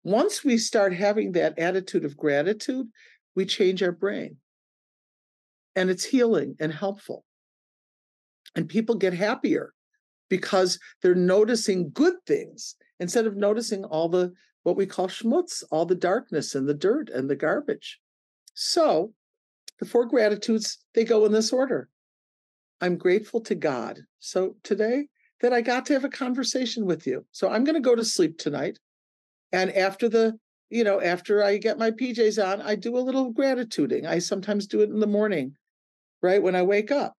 Once 0.04 0.44
we 0.44 0.58
start 0.58 0.94
having 0.94 1.32
that 1.34 1.58
attitude 1.60 2.06
of 2.06 2.18
gratitude, 2.18 2.88
we 3.36 3.46
change 3.46 3.84
our 3.84 3.92
brain. 3.92 4.38
And 5.76 5.90
it's 5.90 6.04
healing 6.04 6.56
and 6.60 6.74
helpful. 6.74 7.24
And 8.56 8.68
people 8.68 8.96
get 8.96 9.14
happier 9.14 9.74
because 10.30 10.80
they're 11.02 11.16
noticing 11.16 11.92
good 11.92 12.16
things 12.26 12.76
instead 13.00 13.26
of 13.26 13.36
noticing 13.36 13.84
all 13.86 14.10
the 14.10 14.34
what 14.64 14.76
we 14.76 14.86
call 14.86 15.08
schmutz, 15.08 15.64
all 15.72 15.86
the 15.86 15.96
darkness 15.96 16.56
and 16.56 16.68
the 16.68 16.74
dirt 16.74 17.10
and 17.10 17.30
the 17.30 17.36
garbage. 17.36 18.00
So 18.54 19.14
the 19.80 19.86
four 19.86 20.06
gratitudes, 20.06 20.78
they 20.94 21.04
go 21.04 21.26
in 21.26 21.32
this 21.32 21.52
order. 21.52 21.90
I'm 22.80 22.98
grateful 22.98 23.42
to 23.42 23.56
God. 23.56 24.00
So 24.20 24.56
today 24.64 25.08
that 25.42 25.54
I 25.54 25.62
got 25.62 25.86
to 25.88 25.94
have 25.94 26.04
a 26.04 26.10
conversation 26.10 26.86
with 26.86 27.06
you. 27.06 27.26
So 27.32 27.50
I'm 27.50 27.64
going 27.64 27.76
to 27.76 27.82
go 27.82 27.96
to 27.96 28.06
sleep 28.06 28.38
tonight. 28.38 28.80
And 29.52 29.72
after 29.76 30.08
the, 30.08 30.38
you 30.70 30.84
know, 30.84 31.02
after 31.02 31.44
I 31.44 31.58
get 31.58 31.78
my 31.78 31.92
PJs 31.92 32.44
on, 32.44 32.62
I 32.62 32.76
do 32.76 32.98
a 32.98 33.00
little 33.00 33.32
gratituding. 33.32 34.06
I 34.06 34.20
sometimes 34.20 34.68
do 34.68 34.82
it 34.82 34.90
in 34.90 35.00
the 35.00 35.08
morning, 35.08 35.56
right? 36.22 36.42
When 36.42 36.56
I 36.56 36.62
wake 36.62 36.92
up. 36.92 37.14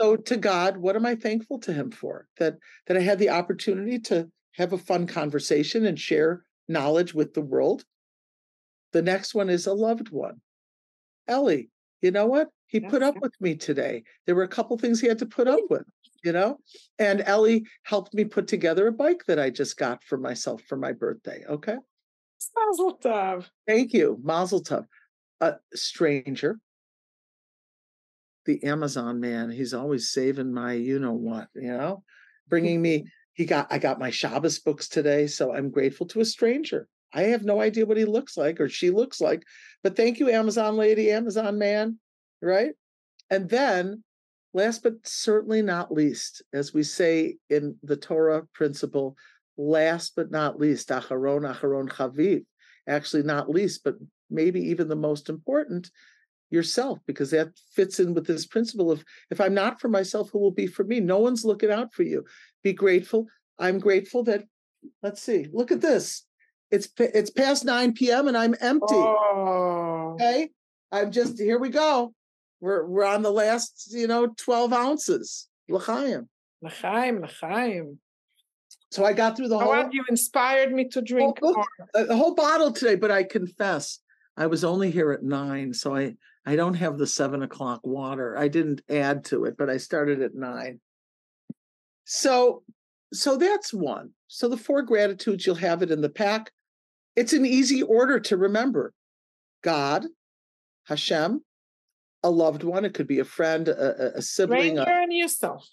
So 0.00 0.16
to 0.16 0.36
God, 0.38 0.78
what 0.78 0.96
am 0.96 1.04
I 1.04 1.14
thankful 1.14 1.58
to 1.60 1.74
him 1.74 1.90
for? 1.90 2.26
That 2.38 2.56
that 2.86 2.96
I 2.96 3.00
had 3.00 3.18
the 3.18 3.28
opportunity 3.28 3.98
to 4.00 4.28
have 4.52 4.72
a 4.72 4.78
fun 4.78 5.06
conversation 5.06 5.84
and 5.84 5.98
share 6.00 6.42
knowledge 6.68 7.12
with 7.12 7.34
the 7.34 7.42
world. 7.42 7.84
The 8.92 9.02
next 9.02 9.34
one 9.34 9.50
is 9.50 9.66
a 9.66 9.74
loved 9.74 10.08
one. 10.08 10.40
Ellie, 11.28 11.68
you 12.00 12.10
know 12.10 12.26
what? 12.26 12.48
He 12.72 12.80
put 12.80 13.02
up 13.02 13.20
with 13.20 13.34
me 13.38 13.54
today. 13.54 14.02
There 14.24 14.34
were 14.34 14.44
a 14.44 14.48
couple 14.48 14.78
things 14.78 14.98
he 14.98 15.06
had 15.06 15.18
to 15.18 15.26
put 15.26 15.46
up 15.46 15.60
with, 15.68 15.84
you 16.24 16.32
know? 16.32 16.56
And 16.98 17.20
Ellie 17.20 17.66
helped 17.82 18.14
me 18.14 18.24
put 18.24 18.48
together 18.48 18.86
a 18.86 18.92
bike 18.92 19.24
that 19.28 19.38
I 19.38 19.50
just 19.50 19.76
got 19.76 20.02
for 20.02 20.16
myself 20.16 20.62
for 20.62 20.76
my 20.76 20.92
birthday. 20.92 21.44
Okay. 21.46 21.76
Mazel 22.56 22.98
tov. 22.98 23.44
Thank 23.68 23.92
you. 23.92 24.18
Mazel 24.22 24.62
tov. 24.62 24.86
A 25.42 25.56
stranger, 25.74 26.58
the 28.46 28.64
Amazon 28.64 29.20
man, 29.20 29.50
he's 29.50 29.74
always 29.74 30.10
saving 30.10 30.54
my 30.54 30.72
you 30.72 30.98
know 30.98 31.12
what, 31.12 31.48
you 31.54 31.72
know, 31.72 32.04
bringing 32.48 32.80
me 32.80 33.04
he 33.34 33.44
got 33.44 33.66
i 33.70 33.78
got 33.78 33.98
my 33.98 34.10
shabbos 34.10 34.58
books 34.58 34.88
today 34.88 35.26
so 35.26 35.54
i'm 35.54 35.70
grateful 35.70 36.06
to 36.06 36.20
a 36.20 36.24
stranger 36.24 36.86
i 37.14 37.22
have 37.22 37.44
no 37.44 37.62
idea 37.62 37.86
what 37.86 37.96
he 37.96 38.04
looks 38.04 38.36
like 38.36 38.60
or 38.60 38.68
she 38.68 38.90
looks 38.90 39.20
like 39.22 39.42
but 39.82 39.96
thank 39.96 40.18
you 40.18 40.28
amazon 40.28 40.76
lady 40.76 41.10
amazon 41.10 41.58
man 41.58 41.98
right 42.42 42.72
and 43.30 43.48
then 43.48 44.02
last 44.52 44.82
but 44.82 44.94
certainly 45.04 45.62
not 45.62 45.92
least 45.92 46.42
as 46.52 46.74
we 46.74 46.82
say 46.82 47.36
in 47.48 47.76
the 47.82 47.96
torah 47.96 48.42
principle 48.52 49.16
last 49.56 50.12
but 50.16 50.30
not 50.30 50.58
least 50.58 50.88
acharon 50.88 51.50
acharon 51.50 51.88
chaviv 51.88 52.44
actually 52.88 53.22
not 53.22 53.48
least 53.48 53.82
but 53.84 53.94
maybe 54.30 54.60
even 54.60 54.88
the 54.88 54.96
most 54.96 55.28
important 55.28 55.90
yourself 56.52 56.98
because 57.06 57.30
that 57.30 57.48
fits 57.74 57.98
in 57.98 58.14
with 58.14 58.26
this 58.26 58.46
principle 58.46 58.92
of 58.92 59.04
if 59.30 59.40
I'm 59.40 59.54
not 59.54 59.80
for 59.80 59.88
myself, 59.88 60.30
who 60.30 60.38
will 60.38 60.52
be 60.52 60.66
for 60.66 60.84
me? 60.84 61.00
No 61.00 61.18
one's 61.18 61.44
looking 61.44 61.70
out 61.70 61.94
for 61.94 62.02
you. 62.02 62.24
Be 62.62 62.72
grateful. 62.72 63.26
I'm 63.58 63.78
grateful 63.78 64.22
that 64.24 64.44
let's 65.02 65.22
see, 65.22 65.48
look 65.52 65.72
at 65.72 65.80
this. 65.80 66.24
It's 66.70 66.88
it's 66.98 67.30
past 67.30 67.64
9 67.64 67.94
p.m. 67.94 68.28
and 68.28 68.36
I'm 68.36 68.54
empty. 68.60 68.94
Oh. 68.94 70.12
Okay. 70.14 70.50
I'm 70.90 71.10
just 71.10 71.40
here 71.40 71.58
we 71.58 71.70
go. 71.70 72.14
We're 72.62 72.86
we're 72.86 73.04
on 73.04 73.22
the 73.22 73.32
last, 73.32 73.92
you 73.92 74.06
know, 74.06 74.28
12 74.38 74.72
ounces. 74.72 75.48
L'chaim. 75.68 76.28
L'chaim, 76.62 77.20
l'chaim. 77.20 77.98
So 78.92 79.04
I 79.04 79.12
got 79.12 79.36
through 79.36 79.48
the 79.48 79.58
whole. 79.58 79.88
You 79.90 80.04
inspired 80.08 80.72
me 80.72 80.88
to 80.90 81.02
drink 81.02 81.40
whole. 81.40 81.64
A 81.94 82.14
whole 82.14 82.36
bottle 82.36 82.70
today, 82.70 82.94
but 82.94 83.10
I 83.10 83.24
confess 83.24 83.98
I 84.36 84.46
was 84.46 84.62
only 84.62 84.92
here 84.92 85.10
at 85.10 85.24
nine, 85.24 85.74
so 85.74 85.96
I 85.96 86.14
I 86.46 86.54
don't 86.54 86.74
have 86.74 86.98
the 86.98 87.06
seven 87.06 87.42
o'clock 87.42 87.80
water. 87.82 88.38
I 88.38 88.46
didn't 88.46 88.82
add 88.88 89.24
to 89.26 89.44
it, 89.46 89.56
but 89.58 89.68
I 89.68 89.76
started 89.76 90.22
at 90.22 90.36
nine. 90.36 90.80
So 92.04 92.62
so 93.12 93.36
that's 93.36 93.74
one. 93.74 94.10
So 94.28 94.48
the 94.48 94.56
four 94.56 94.82
gratitudes, 94.82 95.44
you'll 95.44 95.56
have 95.56 95.82
it 95.82 95.90
in 95.90 96.00
the 96.00 96.08
pack. 96.08 96.52
It's 97.16 97.32
an 97.32 97.44
easy 97.44 97.82
order 97.82 98.20
to 98.20 98.36
remember 98.36 98.94
God, 99.64 100.06
Hashem, 100.84 101.42
a 102.22 102.30
loved 102.30 102.62
one. 102.62 102.84
It 102.84 102.94
could 102.94 103.06
be 103.06 103.18
a 103.18 103.24
friend, 103.24 103.68
a, 103.68 104.18
a 104.18 104.22
sibling, 104.22 104.76
stranger 104.76 104.90
a, 104.90 105.02
and 105.02 105.12
yourself. 105.12 105.68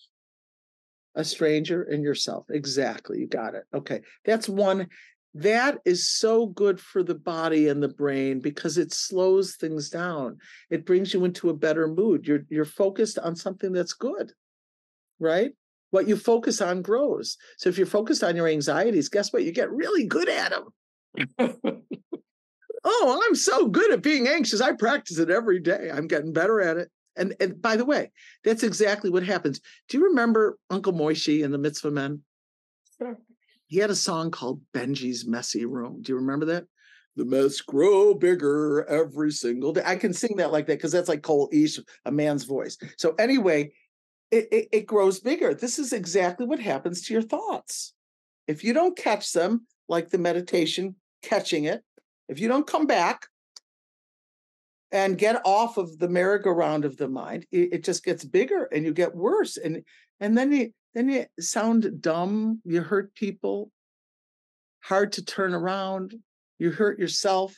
A 1.15 1.23
stranger 1.23 1.83
and 1.83 2.03
yourself. 2.03 2.45
Exactly. 2.49 3.19
You 3.19 3.27
got 3.27 3.55
it. 3.55 3.63
Okay. 3.73 4.01
That's 4.25 4.49
one. 4.49 4.87
That 5.35 5.77
is 5.85 6.09
so 6.09 6.47
good 6.47 6.79
for 6.79 7.03
the 7.03 7.15
body 7.15 7.67
and 7.67 7.83
the 7.83 7.89
brain 7.89 8.39
because 8.39 8.77
it 8.77 8.91
slows 8.91 9.55
things 9.55 9.89
down. 9.89 10.37
It 10.71 10.85
brings 10.85 11.13
you 11.13 11.23
into 11.23 11.49
a 11.49 11.55
better 11.55 11.87
mood. 11.87 12.27
You're 12.27 12.45
you're 12.49 12.65
focused 12.65 13.19
on 13.19 13.35
something 13.35 13.71
that's 13.71 13.93
good. 13.93 14.31
Right? 15.19 15.51
What 15.91 16.07
you 16.07 16.15
focus 16.15 16.61
on 16.61 16.81
grows. 16.81 17.37
So 17.57 17.69
if 17.69 17.77
you're 17.77 17.87
focused 17.87 18.23
on 18.23 18.35
your 18.35 18.47
anxieties, 18.47 19.09
guess 19.09 19.33
what? 19.33 19.43
You 19.43 19.51
get 19.51 19.71
really 19.71 20.05
good 20.05 20.29
at 20.29 20.51
them. 20.51 20.69
oh, 22.83 23.21
I'm 23.27 23.35
so 23.35 23.67
good 23.67 23.91
at 23.91 24.01
being 24.01 24.27
anxious. 24.27 24.61
I 24.61 24.73
practice 24.73 25.17
it 25.17 25.29
every 25.29 25.59
day. 25.59 25.89
I'm 25.93 26.07
getting 26.07 26.33
better 26.33 26.61
at 26.61 26.77
it. 26.77 26.89
And, 27.15 27.35
and 27.39 27.61
by 27.61 27.75
the 27.75 27.85
way, 27.85 28.11
that's 28.43 28.63
exactly 28.63 29.09
what 29.09 29.23
happens. 29.23 29.59
Do 29.89 29.97
you 29.97 30.05
remember 30.05 30.57
Uncle 30.69 30.93
Moishy 30.93 31.43
in 31.43 31.51
the 31.51 31.57
Mitzvah 31.57 31.91
Men? 31.91 32.21
Sure. 32.97 33.17
He 33.67 33.77
had 33.77 33.89
a 33.89 33.95
song 33.95 34.31
called 34.31 34.61
Benji's 34.73 35.27
Messy 35.27 35.65
Room. 35.65 36.01
Do 36.01 36.11
you 36.11 36.17
remember 36.17 36.45
that? 36.47 36.65
The 37.15 37.25
mess 37.25 37.59
grow 37.59 38.13
bigger 38.13 38.85
every 38.85 39.31
single 39.31 39.73
day. 39.73 39.83
I 39.85 39.97
can 39.97 40.13
sing 40.13 40.37
that 40.37 40.51
like 40.51 40.67
that 40.67 40.77
because 40.77 40.91
that's 40.91 41.09
like 41.09 41.21
Cole 41.21 41.49
East, 41.51 41.81
a 42.05 42.11
man's 42.11 42.45
voice. 42.45 42.77
So 42.97 43.13
anyway, 43.19 43.73
it, 44.31 44.47
it, 44.51 44.69
it 44.71 44.85
grows 44.85 45.19
bigger. 45.19 45.53
This 45.53 45.79
is 45.79 45.91
exactly 45.91 46.45
what 46.45 46.59
happens 46.59 47.01
to 47.03 47.13
your 47.13 47.21
thoughts. 47.21 47.93
If 48.47 48.63
you 48.63 48.73
don't 48.73 48.97
catch 48.97 49.33
them, 49.33 49.67
like 49.89 50.09
the 50.09 50.17
meditation, 50.17 50.95
catching 51.21 51.65
it, 51.65 51.83
if 52.29 52.39
you 52.39 52.47
don't 52.47 52.67
come 52.67 52.85
back 52.85 53.25
and 54.91 55.17
get 55.17 55.41
off 55.45 55.77
of 55.77 55.99
the 55.99 56.07
merry-go-round 56.07 56.85
of 56.85 56.95
the 56.97 57.07
mind, 57.07 57.45
it, 57.51 57.73
it 57.73 57.83
just 57.83 58.05
gets 58.05 58.23
bigger 58.23 58.65
and 58.71 58.85
you 58.85 58.93
get 58.93 59.15
worse. 59.15 59.57
And 59.57 59.83
and 60.19 60.37
then 60.37 60.51
you 60.51 60.71
then 60.93 61.09
you 61.09 61.25
sound 61.39 62.01
dumb, 62.01 62.61
you 62.63 62.81
hurt 62.81 63.13
people, 63.15 63.71
hard 64.81 65.11
to 65.13 65.25
turn 65.25 65.53
around, 65.53 66.15
you 66.57 66.71
hurt 66.71 66.99
yourself, 66.99 67.55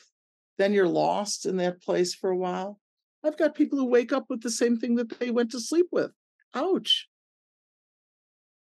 then 0.58 0.72
you're 0.72 0.88
lost 0.88 1.46
in 1.46 1.56
that 1.58 1.82
place 1.82 2.14
for 2.14 2.30
a 2.30 2.36
while. 2.36 2.78
I've 3.24 3.38
got 3.38 3.54
people 3.54 3.78
who 3.78 3.86
wake 3.86 4.12
up 4.12 4.26
with 4.28 4.42
the 4.42 4.50
same 4.50 4.76
thing 4.76 4.96
that 4.96 5.18
they 5.18 5.30
went 5.30 5.52
to 5.52 5.60
sleep 5.60 5.86
with. 5.92 6.10
Ouch. 6.54 7.08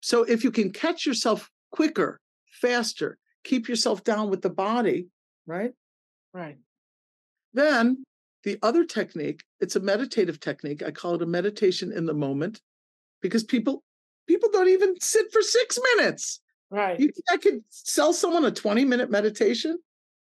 So 0.01 0.23
if 0.23 0.43
you 0.43 0.51
can 0.51 0.71
catch 0.71 1.05
yourself 1.05 1.49
quicker, 1.71 2.19
faster, 2.61 3.17
keep 3.43 3.69
yourself 3.69 4.03
down 4.03 4.29
with 4.29 4.41
the 4.41 4.49
body, 4.49 5.07
right? 5.45 5.73
Right. 6.33 6.57
Then 7.53 8.03
the 8.43 8.57
other 8.61 8.85
technique, 8.85 9.43
it's 9.59 9.75
a 9.75 9.79
meditative 9.79 10.39
technique. 10.39 10.83
I 10.83 10.91
call 10.91 11.15
it 11.15 11.21
a 11.21 11.25
meditation 11.25 11.91
in 11.91 12.05
the 12.05 12.13
moment 12.13 12.61
because 13.21 13.43
people 13.43 13.83
people 14.27 14.49
don't 14.51 14.69
even 14.69 14.99
sit 14.99 15.31
for 15.31 15.41
6 15.41 15.79
minutes. 15.95 16.41
Right. 16.69 16.99
You 16.99 17.11
I 17.31 17.37
could 17.37 17.63
sell 17.69 18.13
someone 18.13 18.45
a 18.45 18.51
20 18.51 18.85
minute 18.85 19.09
meditation, 19.09 19.79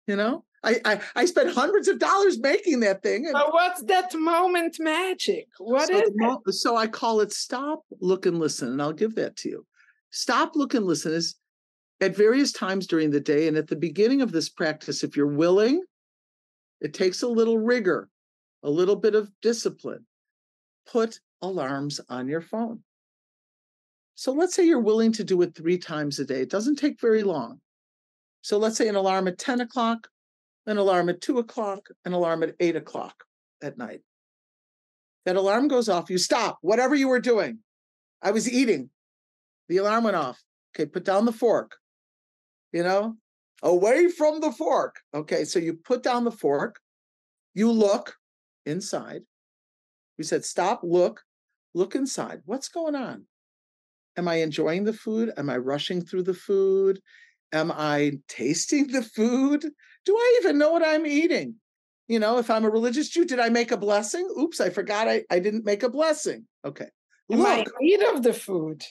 you 0.06 0.16
know? 0.16 0.44
I, 0.62 0.80
I, 0.84 1.00
I 1.14 1.24
spent 1.26 1.54
hundreds 1.54 1.86
of 1.86 1.98
dollars 1.98 2.38
making 2.38 2.80
that 2.80 3.02
thing. 3.02 3.26
And, 3.26 3.34
what's 3.34 3.82
that 3.84 4.12
moment 4.14 4.78
magic? 4.80 5.46
What 5.58 5.86
so 5.86 5.96
is 5.96 6.10
it? 6.12 6.52
So 6.54 6.76
I 6.76 6.88
call 6.88 7.20
it 7.20 7.32
stop, 7.32 7.84
look, 8.00 8.26
and 8.26 8.40
listen, 8.40 8.68
and 8.68 8.82
I'll 8.82 8.92
give 8.92 9.14
that 9.14 9.36
to 9.38 9.48
you. 9.48 9.66
Stop, 10.10 10.56
look, 10.56 10.74
and 10.74 10.84
listen 10.84 11.12
is 11.12 11.36
at 12.00 12.16
various 12.16 12.52
times 12.52 12.86
during 12.86 13.10
the 13.10 13.20
day. 13.20 13.48
And 13.48 13.56
at 13.56 13.68
the 13.68 13.76
beginning 13.76 14.20
of 14.22 14.32
this 14.32 14.48
practice, 14.48 15.02
if 15.02 15.16
you're 15.16 15.26
willing, 15.26 15.82
it 16.80 16.94
takes 16.94 17.22
a 17.22 17.28
little 17.28 17.58
rigor, 17.58 18.08
a 18.62 18.70
little 18.70 18.96
bit 18.96 19.14
of 19.14 19.30
discipline. 19.40 20.06
Put 20.90 21.20
alarms 21.42 22.00
on 22.08 22.28
your 22.28 22.40
phone. 22.40 22.82
So 24.14 24.32
let's 24.32 24.54
say 24.54 24.64
you're 24.64 24.80
willing 24.80 25.12
to 25.12 25.24
do 25.24 25.42
it 25.42 25.54
three 25.54 25.78
times 25.78 26.18
a 26.18 26.24
day. 26.24 26.40
It 26.40 26.50
doesn't 26.50 26.76
take 26.76 27.00
very 27.00 27.22
long. 27.22 27.60
So 28.40 28.58
let's 28.58 28.76
say 28.76 28.88
an 28.88 28.96
alarm 28.96 29.28
at 29.28 29.38
10 29.38 29.60
o'clock, 29.60 30.08
an 30.66 30.78
alarm 30.78 31.08
at 31.08 31.20
two 31.20 31.38
o'clock, 31.38 31.88
an 32.04 32.12
alarm 32.12 32.42
at 32.42 32.54
eight 32.60 32.76
o'clock 32.76 33.24
at 33.62 33.78
night. 33.78 34.00
That 35.24 35.36
alarm 35.36 35.68
goes 35.68 35.88
off, 35.88 36.10
you 36.10 36.18
stop, 36.18 36.58
whatever 36.60 36.94
you 36.94 37.08
were 37.08 37.20
doing. 37.20 37.58
I 38.22 38.30
was 38.30 38.50
eating. 38.50 38.90
The 39.68 39.78
alarm 39.78 40.04
went 40.04 40.16
off. 40.16 40.40
Okay, 40.74 40.86
put 40.86 41.04
down 41.04 41.24
the 41.24 41.32
fork. 41.32 41.76
You 42.76 42.82
know, 42.82 43.16
away 43.62 44.08
from 44.08 44.40
the 44.40 44.52
fork. 44.52 44.96
Okay, 45.14 45.46
so 45.46 45.58
you 45.58 45.72
put 45.72 46.02
down 46.02 46.24
the 46.24 46.30
fork, 46.30 46.78
you 47.54 47.72
look 47.72 48.14
inside. 48.66 49.22
We 50.18 50.24
said, 50.24 50.44
stop, 50.44 50.80
look, 50.82 51.22
look 51.72 51.94
inside. 51.94 52.42
What's 52.44 52.68
going 52.68 52.94
on? 52.94 53.24
Am 54.18 54.28
I 54.28 54.42
enjoying 54.42 54.84
the 54.84 54.92
food? 54.92 55.32
Am 55.38 55.48
I 55.48 55.56
rushing 55.56 56.02
through 56.02 56.24
the 56.24 56.34
food? 56.34 57.00
Am 57.50 57.72
I 57.72 58.18
tasting 58.28 58.88
the 58.88 59.02
food? 59.02 59.62
Do 60.04 60.14
I 60.14 60.40
even 60.42 60.58
know 60.58 60.72
what 60.72 60.86
I'm 60.86 61.06
eating? 61.06 61.54
You 62.08 62.18
know, 62.18 62.36
if 62.36 62.50
I'm 62.50 62.66
a 62.66 62.70
religious 62.70 63.08
Jew, 63.08 63.24
did 63.24 63.40
I 63.40 63.48
make 63.48 63.72
a 63.72 63.78
blessing? 63.78 64.28
Oops, 64.38 64.60
I 64.60 64.68
forgot 64.68 65.08
I, 65.08 65.24
I 65.30 65.38
didn't 65.38 65.64
make 65.64 65.82
a 65.82 65.88
blessing. 65.88 66.44
Okay. 66.62 66.88
Am 67.32 67.38
Look, 67.38 67.48
I 67.48 67.64
eat 67.82 68.02
of 68.02 68.22
the 68.22 68.34
food? 68.34 68.84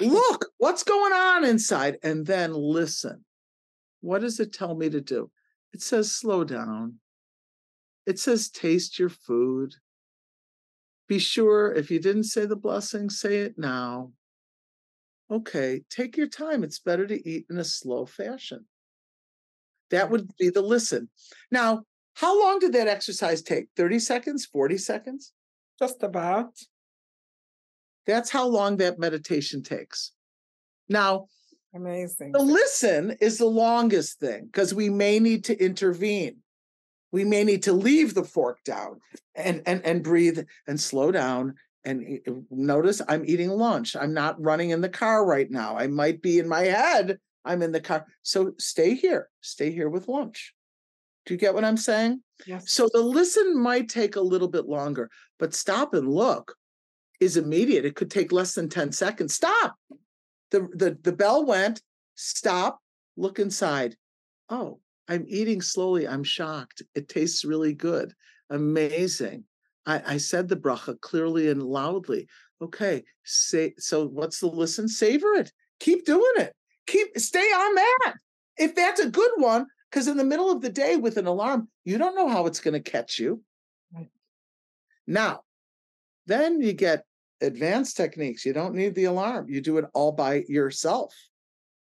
Look, 0.00 0.46
what's 0.58 0.82
going 0.82 1.12
on 1.12 1.44
inside? 1.44 1.98
And 2.02 2.26
then 2.26 2.52
listen. 2.52 3.24
What 4.00 4.20
does 4.20 4.40
it 4.40 4.52
tell 4.52 4.74
me 4.74 4.88
to 4.90 5.00
do? 5.00 5.30
It 5.72 5.82
says 5.82 6.12
slow 6.12 6.44
down. 6.44 6.98
It 8.06 8.18
says 8.18 8.50
taste 8.50 8.98
your 8.98 9.10
food. 9.10 9.74
Be 11.08 11.18
sure 11.18 11.72
if 11.72 11.90
you 11.90 12.00
didn't 12.00 12.24
say 12.24 12.46
the 12.46 12.56
blessing, 12.56 13.10
say 13.10 13.38
it 13.38 13.58
now 13.58 14.12
okay, 15.32 15.82
take 15.90 16.16
your 16.16 16.28
time. 16.28 16.62
It's 16.62 16.78
better 16.78 17.06
to 17.06 17.28
eat 17.28 17.46
in 17.50 17.58
a 17.58 17.64
slow 17.64 18.06
fashion. 18.06 18.66
That 19.90 20.10
would 20.10 20.30
be 20.38 20.50
the 20.50 20.62
listen. 20.62 21.08
Now, 21.50 21.82
how 22.14 22.38
long 22.38 22.58
did 22.58 22.74
that 22.74 22.88
exercise 22.88 23.42
take? 23.42 23.68
30 23.76 23.98
seconds, 23.98 24.46
40 24.46 24.78
seconds? 24.78 25.32
Just 25.78 26.02
about. 26.02 26.52
That's 28.06 28.30
how 28.30 28.46
long 28.46 28.78
that 28.78 28.98
meditation 28.98 29.62
takes. 29.62 30.12
Now, 30.88 31.26
amazing. 31.74 32.32
The 32.32 32.40
listen 32.40 33.16
is 33.20 33.38
the 33.38 33.46
longest 33.46 34.18
thing 34.18 34.46
because 34.46 34.74
we 34.74 34.90
may 34.90 35.18
need 35.18 35.44
to 35.44 35.64
intervene. 35.64 36.38
We 37.12 37.24
may 37.24 37.44
need 37.44 37.62
to 37.64 37.72
leave 37.72 38.14
the 38.14 38.24
fork 38.24 38.58
down 38.64 39.00
and 39.34 39.62
and 39.66 39.84
and 39.84 40.02
breathe 40.02 40.40
and 40.66 40.80
slow 40.80 41.12
down 41.12 41.54
and 41.84 42.20
notice 42.50 43.02
I'm 43.08 43.24
eating 43.26 43.50
lunch. 43.50 43.96
I'm 43.96 44.14
not 44.14 44.40
running 44.42 44.70
in 44.70 44.80
the 44.80 44.88
car 44.88 45.26
right 45.26 45.50
now. 45.50 45.76
I 45.76 45.86
might 45.88 46.22
be 46.22 46.38
in 46.38 46.48
my 46.48 46.62
head. 46.62 47.18
I'm 47.44 47.62
in 47.62 47.72
the 47.72 47.80
car. 47.80 48.06
So 48.22 48.52
stay 48.58 48.94
here. 48.94 49.28
Stay 49.40 49.72
here 49.72 49.88
with 49.88 50.08
lunch. 50.08 50.54
Do 51.26 51.34
you 51.34 51.38
get 51.38 51.54
what 51.54 51.64
I'm 51.64 51.76
saying? 51.76 52.22
Yes. 52.46 52.72
So 52.72 52.88
the 52.92 53.00
listen 53.00 53.60
might 53.60 53.88
take 53.88 54.16
a 54.16 54.20
little 54.20 54.48
bit 54.48 54.66
longer, 54.66 55.10
but 55.38 55.54
stop 55.54 55.94
and 55.94 56.08
look 56.08 56.56
is 57.20 57.36
immediate. 57.36 57.84
It 57.84 57.96
could 57.96 58.10
take 58.10 58.32
less 58.32 58.54
than 58.54 58.68
10 58.68 58.92
seconds. 58.92 59.34
Stop. 59.34 59.76
The 60.50 60.68
the 60.74 60.98
the 61.02 61.12
bell 61.12 61.46
went. 61.46 61.82
Stop. 62.14 62.80
Look 63.16 63.38
inside. 63.38 63.96
Oh, 64.48 64.80
I'm 65.08 65.24
eating 65.28 65.62
slowly. 65.62 66.06
I'm 66.06 66.24
shocked. 66.24 66.82
It 66.94 67.08
tastes 67.08 67.44
really 67.44 67.72
good. 67.72 68.12
Amazing. 68.50 69.44
I, 69.86 70.02
I 70.06 70.16
said 70.18 70.48
the 70.48 70.56
bracha 70.56 71.00
clearly 71.00 71.48
and 71.48 71.62
loudly. 71.62 72.28
Okay, 72.60 73.02
say 73.24 73.74
so. 73.78 74.06
What's 74.06 74.40
the 74.40 74.46
listen? 74.46 74.88
Savor 74.88 75.34
it. 75.34 75.52
Keep 75.80 76.04
doing 76.04 76.32
it. 76.36 76.54
Keep 76.86 77.18
stay 77.18 77.40
on 77.40 77.74
that. 77.74 78.14
If 78.58 78.74
that's 78.74 79.00
a 79.00 79.10
good 79.10 79.32
one, 79.36 79.66
because 79.90 80.06
in 80.06 80.16
the 80.16 80.24
middle 80.24 80.50
of 80.50 80.60
the 80.60 80.70
day 80.70 80.96
with 80.96 81.16
an 81.16 81.26
alarm, 81.26 81.68
you 81.84 81.98
don't 81.98 82.14
know 82.14 82.28
how 82.28 82.46
it's 82.46 82.60
going 82.60 82.80
to 82.80 82.90
catch 82.90 83.18
you. 83.18 83.42
Right. 83.94 84.10
Now, 85.06 85.42
then 86.26 86.60
you 86.60 86.72
get 86.72 87.04
advanced 87.40 87.96
techniques. 87.96 88.44
You 88.44 88.52
don't 88.52 88.74
need 88.74 88.94
the 88.94 89.04
alarm. 89.04 89.46
You 89.48 89.60
do 89.60 89.78
it 89.78 89.86
all 89.94 90.12
by 90.12 90.44
yourself. 90.48 91.14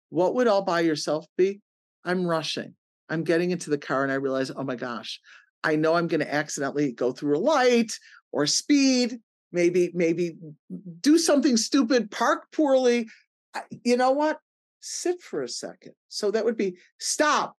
What 0.09 0.35
would 0.35 0.47
all 0.47 0.63
by 0.63 0.81
yourself 0.81 1.25
be? 1.37 1.61
I'm 2.05 2.25
rushing. 2.25 2.75
I'm 3.09 3.23
getting 3.23 3.51
into 3.51 3.69
the 3.69 3.77
car 3.77 4.03
and 4.03 4.11
I 4.11 4.15
realize, 4.15 4.51
oh 4.55 4.63
my 4.63 4.75
gosh, 4.75 5.19
I 5.63 5.75
know 5.75 5.95
I'm 5.95 6.07
going 6.07 6.21
to 6.21 6.33
accidentally 6.33 6.91
go 6.91 7.11
through 7.11 7.37
a 7.37 7.39
light 7.39 7.91
or 8.31 8.45
speed, 8.45 9.19
maybe 9.51 9.91
maybe 9.93 10.37
do 11.01 11.17
something 11.17 11.57
stupid, 11.57 12.11
park 12.11 12.45
poorly. 12.51 13.07
You 13.83 13.97
know 13.97 14.11
what? 14.11 14.37
Sit 14.79 15.21
for 15.21 15.41
a 15.41 15.49
second. 15.49 15.93
So 16.07 16.31
that 16.31 16.45
would 16.45 16.57
be 16.57 16.77
stop. 16.99 17.55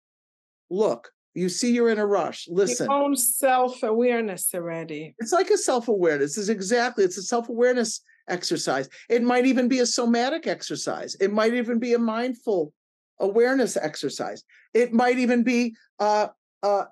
Look, 0.70 1.10
you 1.34 1.48
see 1.48 1.72
you're 1.72 1.90
in 1.90 1.98
a 1.98 2.06
rush. 2.06 2.48
Listen. 2.48 2.86
Your 2.90 3.02
own 3.02 3.16
self-awareness 3.16 4.54
already. 4.54 5.14
It's 5.18 5.32
like 5.32 5.50
a 5.50 5.58
self-awareness. 5.58 6.36
It's 6.36 6.48
exactly, 6.48 7.04
it's 7.04 7.18
a 7.18 7.22
self-awareness 7.22 8.02
exercise. 8.28 8.88
It 9.08 9.22
might 9.22 9.46
even 9.46 9.68
be 9.68 9.80
a 9.80 9.86
somatic 9.86 10.46
exercise. 10.46 11.16
It 11.20 11.32
might 11.32 11.54
even 11.54 11.78
be 11.78 11.94
a 11.94 11.98
mindful 11.98 12.72
awareness 13.20 13.76
exercise. 13.76 14.42
It 14.74 14.92
might 14.92 15.18
even 15.18 15.42
be 15.42 15.76
a, 15.98 16.30
a 16.62 16.84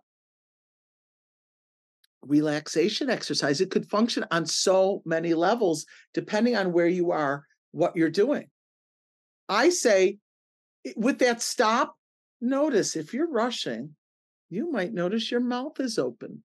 relaxation 2.23 3.09
exercise. 3.11 3.61
It 3.61 3.71
could 3.71 3.89
function 3.89 4.25
on 4.31 4.47
so 4.47 5.03
many 5.05 5.35
levels, 5.35 5.87
depending 6.15 6.57
on 6.57 6.73
where 6.73 6.89
you 6.89 7.11
are, 7.11 7.45
what 7.73 7.97
you're 7.97 8.11
doing. 8.11 8.49
I 9.49 9.71
say, 9.71 10.19
with 10.97 11.19
that 11.21 11.41
stop, 11.41 11.97
notice 12.41 12.97
if 12.97 13.15
you're 13.15 13.31
rushing, 13.31 13.95
you 14.51 14.71
might 14.71 14.93
notice 14.93 15.31
your 15.31 15.41
mouth 15.41 15.79
is 15.81 15.99
open. 15.99 16.43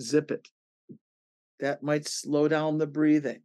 Zip 0.00 0.30
it. 0.30 0.48
That 1.60 1.82
might 1.82 2.08
slow 2.08 2.48
down 2.48 2.78
the 2.78 2.86
breathing, 2.86 3.42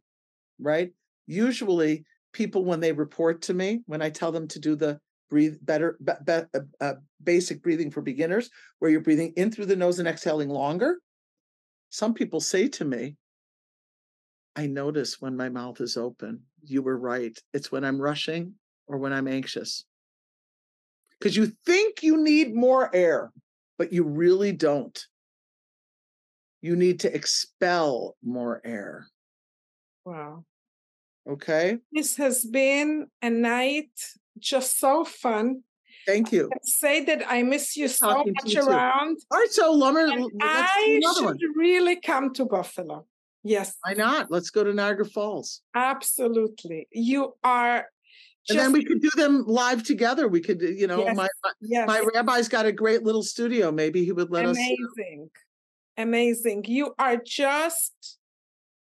right? 0.58 0.92
Usually, 1.26 2.04
people, 2.32 2.64
when 2.64 2.80
they 2.80 2.92
report 2.92 3.42
to 3.42 3.54
me, 3.54 3.82
when 3.86 4.00
I 4.00 4.10
tell 4.10 4.32
them 4.32 4.48
to 4.48 4.58
do 4.58 4.76
the 4.76 5.00
breathe 5.28 5.56
better, 5.62 5.98
be, 6.02 6.12
be, 6.24 6.32
uh, 6.32 6.60
uh, 6.80 6.94
basic 7.22 7.62
breathing 7.62 7.90
for 7.90 8.00
beginners, 8.00 8.48
where 8.78 8.90
you're 8.90 9.00
breathing 9.00 9.32
in 9.36 9.50
through 9.50 9.66
the 9.66 9.76
nose 9.76 9.98
and 9.98 10.08
exhaling 10.08 10.48
longer, 10.48 10.98
some 11.90 12.14
people 12.14 12.40
say 12.40 12.68
to 12.68 12.84
me, 12.84 13.16
I 14.54 14.66
notice 14.66 15.20
when 15.20 15.36
my 15.36 15.48
mouth 15.50 15.80
is 15.80 15.96
open. 15.96 16.40
You 16.64 16.82
were 16.82 16.96
right. 16.96 17.38
It's 17.52 17.70
when 17.70 17.84
I'm 17.84 18.00
rushing 18.00 18.54
or 18.86 18.98
when 18.98 19.12
I'm 19.12 19.28
anxious. 19.28 19.84
Because 21.18 21.36
you 21.36 21.52
think 21.64 22.02
you 22.02 22.16
need 22.22 22.54
more 22.54 22.94
air, 22.94 23.32
but 23.78 23.92
you 23.92 24.04
really 24.04 24.52
don't. 24.52 24.98
You 26.62 26.76
need 26.76 27.00
to 27.00 27.14
expel 27.14 28.16
more 28.22 28.60
air. 28.64 29.06
Wow. 30.04 30.44
Okay. 31.28 31.78
This 31.92 32.16
has 32.16 32.44
been 32.44 33.06
a 33.22 33.30
night 33.30 33.90
just 34.38 34.78
so 34.78 35.04
fun. 35.04 35.62
Thank 36.06 36.30
you. 36.30 36.48
say 36.62 37.04
that 37.04 37.24
I 37.28 37.42
miss 37.42 37.76
you 37.76 37.88
so 37.88 38.06
Talking 38.08 38.34
much 38.40 38.54
you 38.54 38.62
too. 38.62 38.68
around. 38.68 39.18
All 39.32 39.38
right, 39.40 39.50
so 39.50 39.72
Lumber, 39.72 40.06
I 40.40 41.00
should 41.16 41.24
one. 41.24 41.38
really 41.56 41.96
come 42.00 42.32
to 42.34 42.44
Buffalo. 42.44 43.06
Yes, 43.42 43.76
Why 43.82 43.94
not? 43.94 44.30
Let's 44.30 44.50
go 44.50 44.62
to 44.64 44.72
Niagara 44.72 45.04
Falls. 45.04 45.62
absolutely. 45.74 46.86
You 46.92 47.34
are 47.42 47.86
And 48.48 48.58
then 48.58 48.72
we 48.72 48.84
could 48.84 49.00
do 49.00 49.10
them 49.16 49.44
live 49.46 49.82
together. 49.82 50.28
We 50.28 50.40
could, 50.40 50.62
uh, 50.62 50.66
you 50.66 50.86
know, 50.86 51.00
Yes, 51.04 51.16
my 51.16 51.28
my- 51.44 51.52
yes, 51.60 51.86
my 51.86 52.00
rabbi's 52.14 52.48
got 52.48 52.66
a 52.66 52.72
great 52.72 53.02
little 53.02 53.22
studio. 53.22 53.72
Maybe 53.72 54.04
he 54.04 54.12
would 54.12 54.30
let 54.30 54.44
us. 54.46 54.56
amazing. 54.56 55.30
Amazing. 55.96 56.64
You 56.68 56.94
are 56.98 57.16
just 57.16 58.18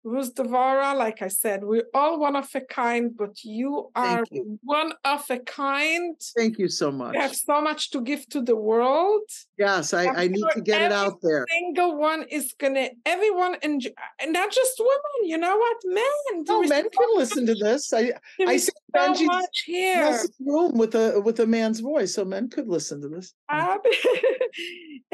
Rus 0.03 0.31
Devorah, 0.31 0.95
like 0.95 1.21
I 1.21 1.27
said, 1.27 1.63
we're 1.63 1.85
all 1.93 2.19
one 2.19 2.35
of 2.35 2.49
a 2.55 2.61
kind, 2.61 3.15
but 3.15 3.43
you 3.43 3.91
are 3.95 4.23
you. 4.31 4.59
one 4.63 4.93
of 5.05 5.23
a 5.29 5.37
kind. 5.37 6.15
Thank 6.35 6.57
you 6.57 6.69
so 6.69 6.91
much. 6.91 7.13
You 7.13 7.21
have 7.21 7.35
so 7.35 7.61
much 7.61 7.91
to 7.91 8.01
give 8.01 8.27
to 8.29 8.41
the 8.41 8.55
world. 8.55 9.21
Yes, 9.59 9.93
I, 9.93 10.07
I'm 10.07 10.31
need 10.31 10.45
to 10.53 10.61
get 10.61 10.81
it 10.81 10.91
out 10.91 11.19
there. 11.21 11.45
Single 11.49 11.97
one 11.97 12.23
is 12.31 12.53
gonna 12.57 12.89
everyone 13.05 13.57
enjoy, 13.61 13.91
and 14.19 14.35
uh, 14.35 14.39
not 14.39 14.51
just 14.51 14.79
women. 14.79 15.29
You 15.29 15.37
know 15.37 15.55
what, 15.55 15.77
men? 15.85 16.63
Is 16.63 16.69
men 16.69 16.89
can 16.89 17.09
listen 17.15 17.45
to 17.45 17.53
this. 17.55 17.93
I 17.93 18.13
I 18.47 18.57
see 18.57 18.71
so 18.71 18.99
Benji's 18.99 19.27
much 19.27 19.63
here. 19.65 20.19
room 20.39 20.77
with 20.77 20.95
a 20.95 21.21
with 21.23 21.39
a 21.41 21.45
man's 21.45 21.79
voice, 21.79 22.15
so 22.15 22.25
men 22.25 22.49
could 22.49 22.67
listen 22.67 23.01
to 23.01 23.07
this. 23.07 23.33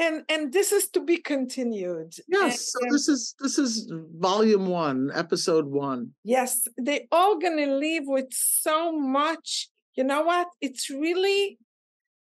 And 0.00 0.22
and 0.28 0.52
this 0.52 0.70
is 0.70 0.88
to 0.90 1.00
be 1.00 1.16
continued. 1.16 2.14
Yes, 2.28 2.70
so 2.72 2.78
this 2.90 3.08
is 3.08 3.34
this 3.40 3.58
is 3.58 3.90
volume 4.16 4.66
one, 4.66 4.77
episode 5.14 5.66
one. 5.66 6.14
yes, 6.24 6.66
they're 6.76 7.08
all 7.10 7.38
gonna 7.38 7.78
leave 7.78 8.06
with 8.06 8.32
so 8.32 8.92
much. 8.92 9.68
You 9.94 10.04
know 10.04 10.22
what? 10.22 10.48
It's 10.60 10.90
really 10.90 11.58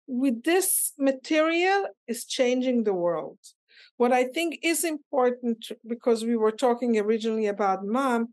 with 0.07 0.43
this 0.45 0.93
material 0.99 1.88
is 2.07 2.25
changing 2.25 2.85
the 2.85 2.93
world. 2.93 3.38
What 3.97 4.12
I 4.12 4.25
think 4.25 4.59
is 4.62 4.85
important 4.85 5.69
because 5.87 6.25
we 6.25 6.37
were 6.37 6.51
talking 6.51 6.99
originally 6.99 7.47
about 7.47 7.85
mom, 7.85 8.29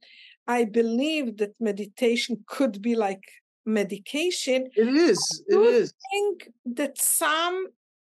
I 0.47 0.65
believe 0.65 1.37
that 1.37 1.53
meditation 1.59 2.43
could 2.47 2.81
be 2.81 2.95
like 2.95 3.23
medication. 3.65 4.67
It 4.75 4.87
is, 4.87 5.43
it 5.47 5.59
is. 5.59 5.93
think 6.11 6.49
that 6.65 6.99
some 6.99 7.67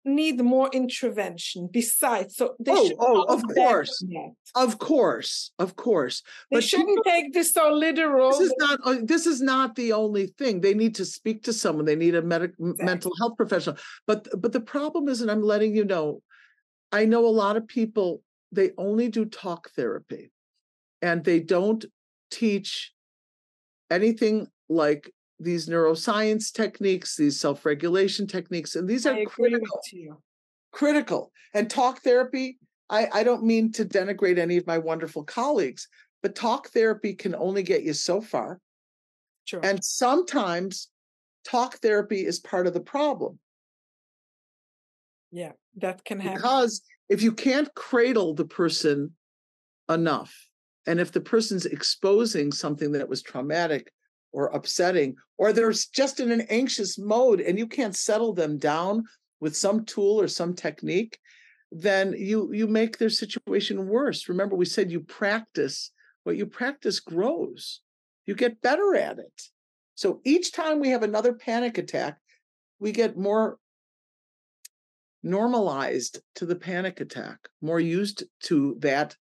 need 0.04 0.40
more 0.40 0.68
intervention 0.72 1.68
besides. 1.70 2.36
So 2.36 2.54
they 2.58 2.72
Oh, 2.72 2.88
should 2.88 2.96
oh, 3.00 3.22
of 3.24 3.42
course. 3.54 4.04
Of 4.54 4.78
course, 4.78 5.52
of 5.58 5.76
course. 5.76 6.22
They 6.50 6.56
But 6.56 6.64
shouldn't 6.64 7.04
take 7.04 7.32
this 7.32 7.52
so 7.52 7.72
literal. 7.72 8.30
this 8.30 8.40
is 8.40 8.54
not 8.58 8.80
uh, 8.84 8.96
this 9.02 9.26
is 9.26 9.40
not 9.40 9.76
the 9.76 9.92
only 9.92 10.26
thing 10.38 10.60
they 10.60 10.74
need 10.74 10.94
to 10.96 11.04
speak 11.04 11.42
to 11.44 11.52
someone 11.52 11.84
they 11.84 11.96
need 11.96 12.14
a 12.14 12.22
medic 12.22 12.52
m 12.60 12.74
mental 12.78 13.12
health 13.20 13.36
professional 13.36 13.76
but 14.06 14.26
but 14.40 14.52
the 14.52 14.60
problem 14.60 15.08
is 15.08 15.20
and 15.20 15.30
i'm 15.30 15.42
letting 15.42 15.74
you 15.76 15.84
know 15.84 16.20
i 16.92 17.04
know 17.04 17.24
a 17.26 17.36
lot 17.44 17.56
of 17.56 17.66
people 17.66 18.22
they 18.52 18.70
only 18.76 19.08
do 19.08 19.24
talk 19.24 19.70
therapy 19.76 20.32
and 21.02 21.24
they 21.24 21.38
don't 21.40 21.84
teach 22.30 22.92
anything 23.90 24.46
like 24.68 25.12
these 25.42 25.68
neuroscience 25.68 26.52
techniques 26.52 27.16
these 27.16 27.40
self-regulation 27.40 28.26
techniques 28.26 28.76
and 28.76 28.88
these 28.88 29.06
I 29.06 29.20
are 29.20 29.24
critical 29.24 29.80
critical. 30.72 31.32
And 31.54 31.68
talk 31.68 32.02
therapy, 32.02 32.58
I, 32.88 33.08
I 33.12 33.22
don't 33.22 33.44
mean 33.44 33.72
to 33.72 33.84
denigrate 33.84 34.38
any 34.38 34.56
of 34.56 34.66
my 34.66 34.78
wonderful 34.78 35.24
colleagues, 35.24 35.88
but 36.22 36.34
talk 36.34 36.68
therapy 36.68 37.14
can 37.14 37.34
only 37.34 37.62
get 37.62 37.82
you 37.82 37.92
so 37.92 38.20
far. 38.20 38.60
Sure. 39.44 39.60
And 39.62 39.84
sometimes 39.84 40.88
talk 41.44 41.76
therapy 41.76 42.24
is 42.24 42.38
part 42.38 42.66
of 42.66 42.74
the 42.74 42.80
problem 42.80 43.38
yeah, 45.32 45.52
that 45.76 46.04
can 46.04 46.20
happen. 46.20 46.36
because 46.36 46.82
if 47.08 47.22
you 47.22 47.32
can't 47.32 47.72
cradle 47.74 48.34
the 48.34 48.44
person 48.44 49.12
enough, 49.88 50.34
and 50.86 50.98
if 50.98 51.12
the 51.12 51.20
person's 51.20 51.66
exposing 51.66 52.52
something 52.52 52.92
that 52.92 53.08
was 53.08 53.22
traumatic 53.22 53.92
or 54.32 54.46
upsetting, 54.48 55.16
or 55.38 55.52
they're 55.52 55.72
just 55.72 56.20
in 56.20 56.30
an 56.30 56.42
anxious 56.42 56.98
mode 56.98 57.40
and 57.40 57.58
you 57.58 57.66
can't 57.66 57.96
settle 57.96 58.32
them 58.32 58.58
down 58.58 59.04
with 59.40 59.56
some 59.56 59.84
tool 59.84 60.20
or 60.20 60.28
some 60.28 60.54
technique, 60.54 61.18
then 61.72 62.14
you 62.16 62.52
you 62.52 62.66
make 62.66 62.98
their 62.98 63.10
situation 63.10 63.86
worse. 63.88 64.28
Remember, 64.28 64.56
we 64.56 64.64
said 64.64 64.90
you 64.90 65.00
practice, 65.00 65.92
what 66.24 66.36
you 66.36 66.46
practice 66.46 67.00
grows. 67.00 67.80
You 68.26 68.34
get 68.34 68.60
better 68.60 68.94
at 68.94 69.18
it. 69.18 69.42
So 69.94 70.20
each 70.24 70.52
time 70.52 70.80
we 70.80 70.90
have 70.90 71.02
another 71.02 71.32
panic 71.32 71.78
attack, 71.78 72.18
we 72.78 72.92
get 72.92 73.16
more 73.16 73.58
normalized 75.22 76.20
to 76.36 76.46
the 76.46 76.56
panic 76.56 77.00
attack, 77.00 77.38
more 77.60 77.80
used 77.80 78.24
to 78.44 78.76
that 78.80 79.16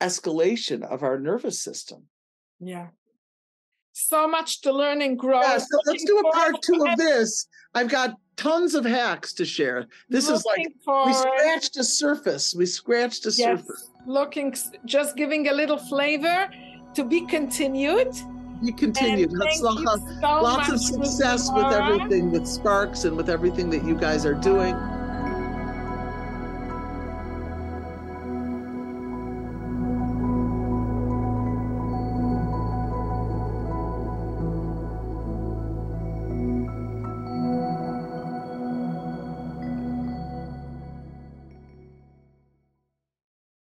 escalation 0.00 0.82
of 0.82 1.02
our 1.02 1.18
nervous 1.18 1.62
system. 1.62 2.04
yeah. 2.60 2.88
So 3.92 4.26
much 4.26 4.62
to 4.62 4.72
learn 4.72 5.02
and 5.02 5.18
grow. 5.18 5.40
Yeah, 5.40 5.58
so 5.58 5.78
let's 5.86 6.04
do 6.04 6.18
a 6.18 6.32
part 6.32 6.56
two 6.62 6.84
of 6.86 6.96
this. 6.96 7.46
I've 7.74 7.90
got 7.90 8.16
tons 8.36 8.74
of 8.74 8.84
hacks 8.84 9.32
to 9.34 9.44
share. 9.44 9.86
This 10.08 10.28
is 10.28 10.44
like 10.44 10.66
we 11.06 11.12
scratched 11.12 11.74
the 11.74 11.84
surface. 11.84 12.54
We 12.56 12.66
scratched 12.66 13.24
the 13.24 13.30
Yes, 13.36 13.60
surface. 13.60 13.90
looking, 14.06 14.54
just 14.86 15.16
giving 15.16 15.48
a 15.48 15.52
little 15.52 15.78
flavor 15.78 16.48
to 16.94 17.04
be 17.04 17.26
continued. 17.26 18.08
We 18.62 18.72
continued. 18.72 19.32
Lots, 19.32 19.60
thank 19.60 19.78
you 19.78 19.84
lots, 19.84 20.02
so 20.20 20.40
lots 20.42 20.68
of 20.70 20.80
success 20.80 21.50
with 21.52 21.66
everything, 21.66 22.30
with 22.30 22.46
Sparks 22.46 23.04
and 23.04 23.16
with 23.16 23.28
everything 23.28 23.70
that 23.70 23.84
you 23.84 23.94
guys 23.94 24.24
are 24.24 24.34
doing. 24.34 24.74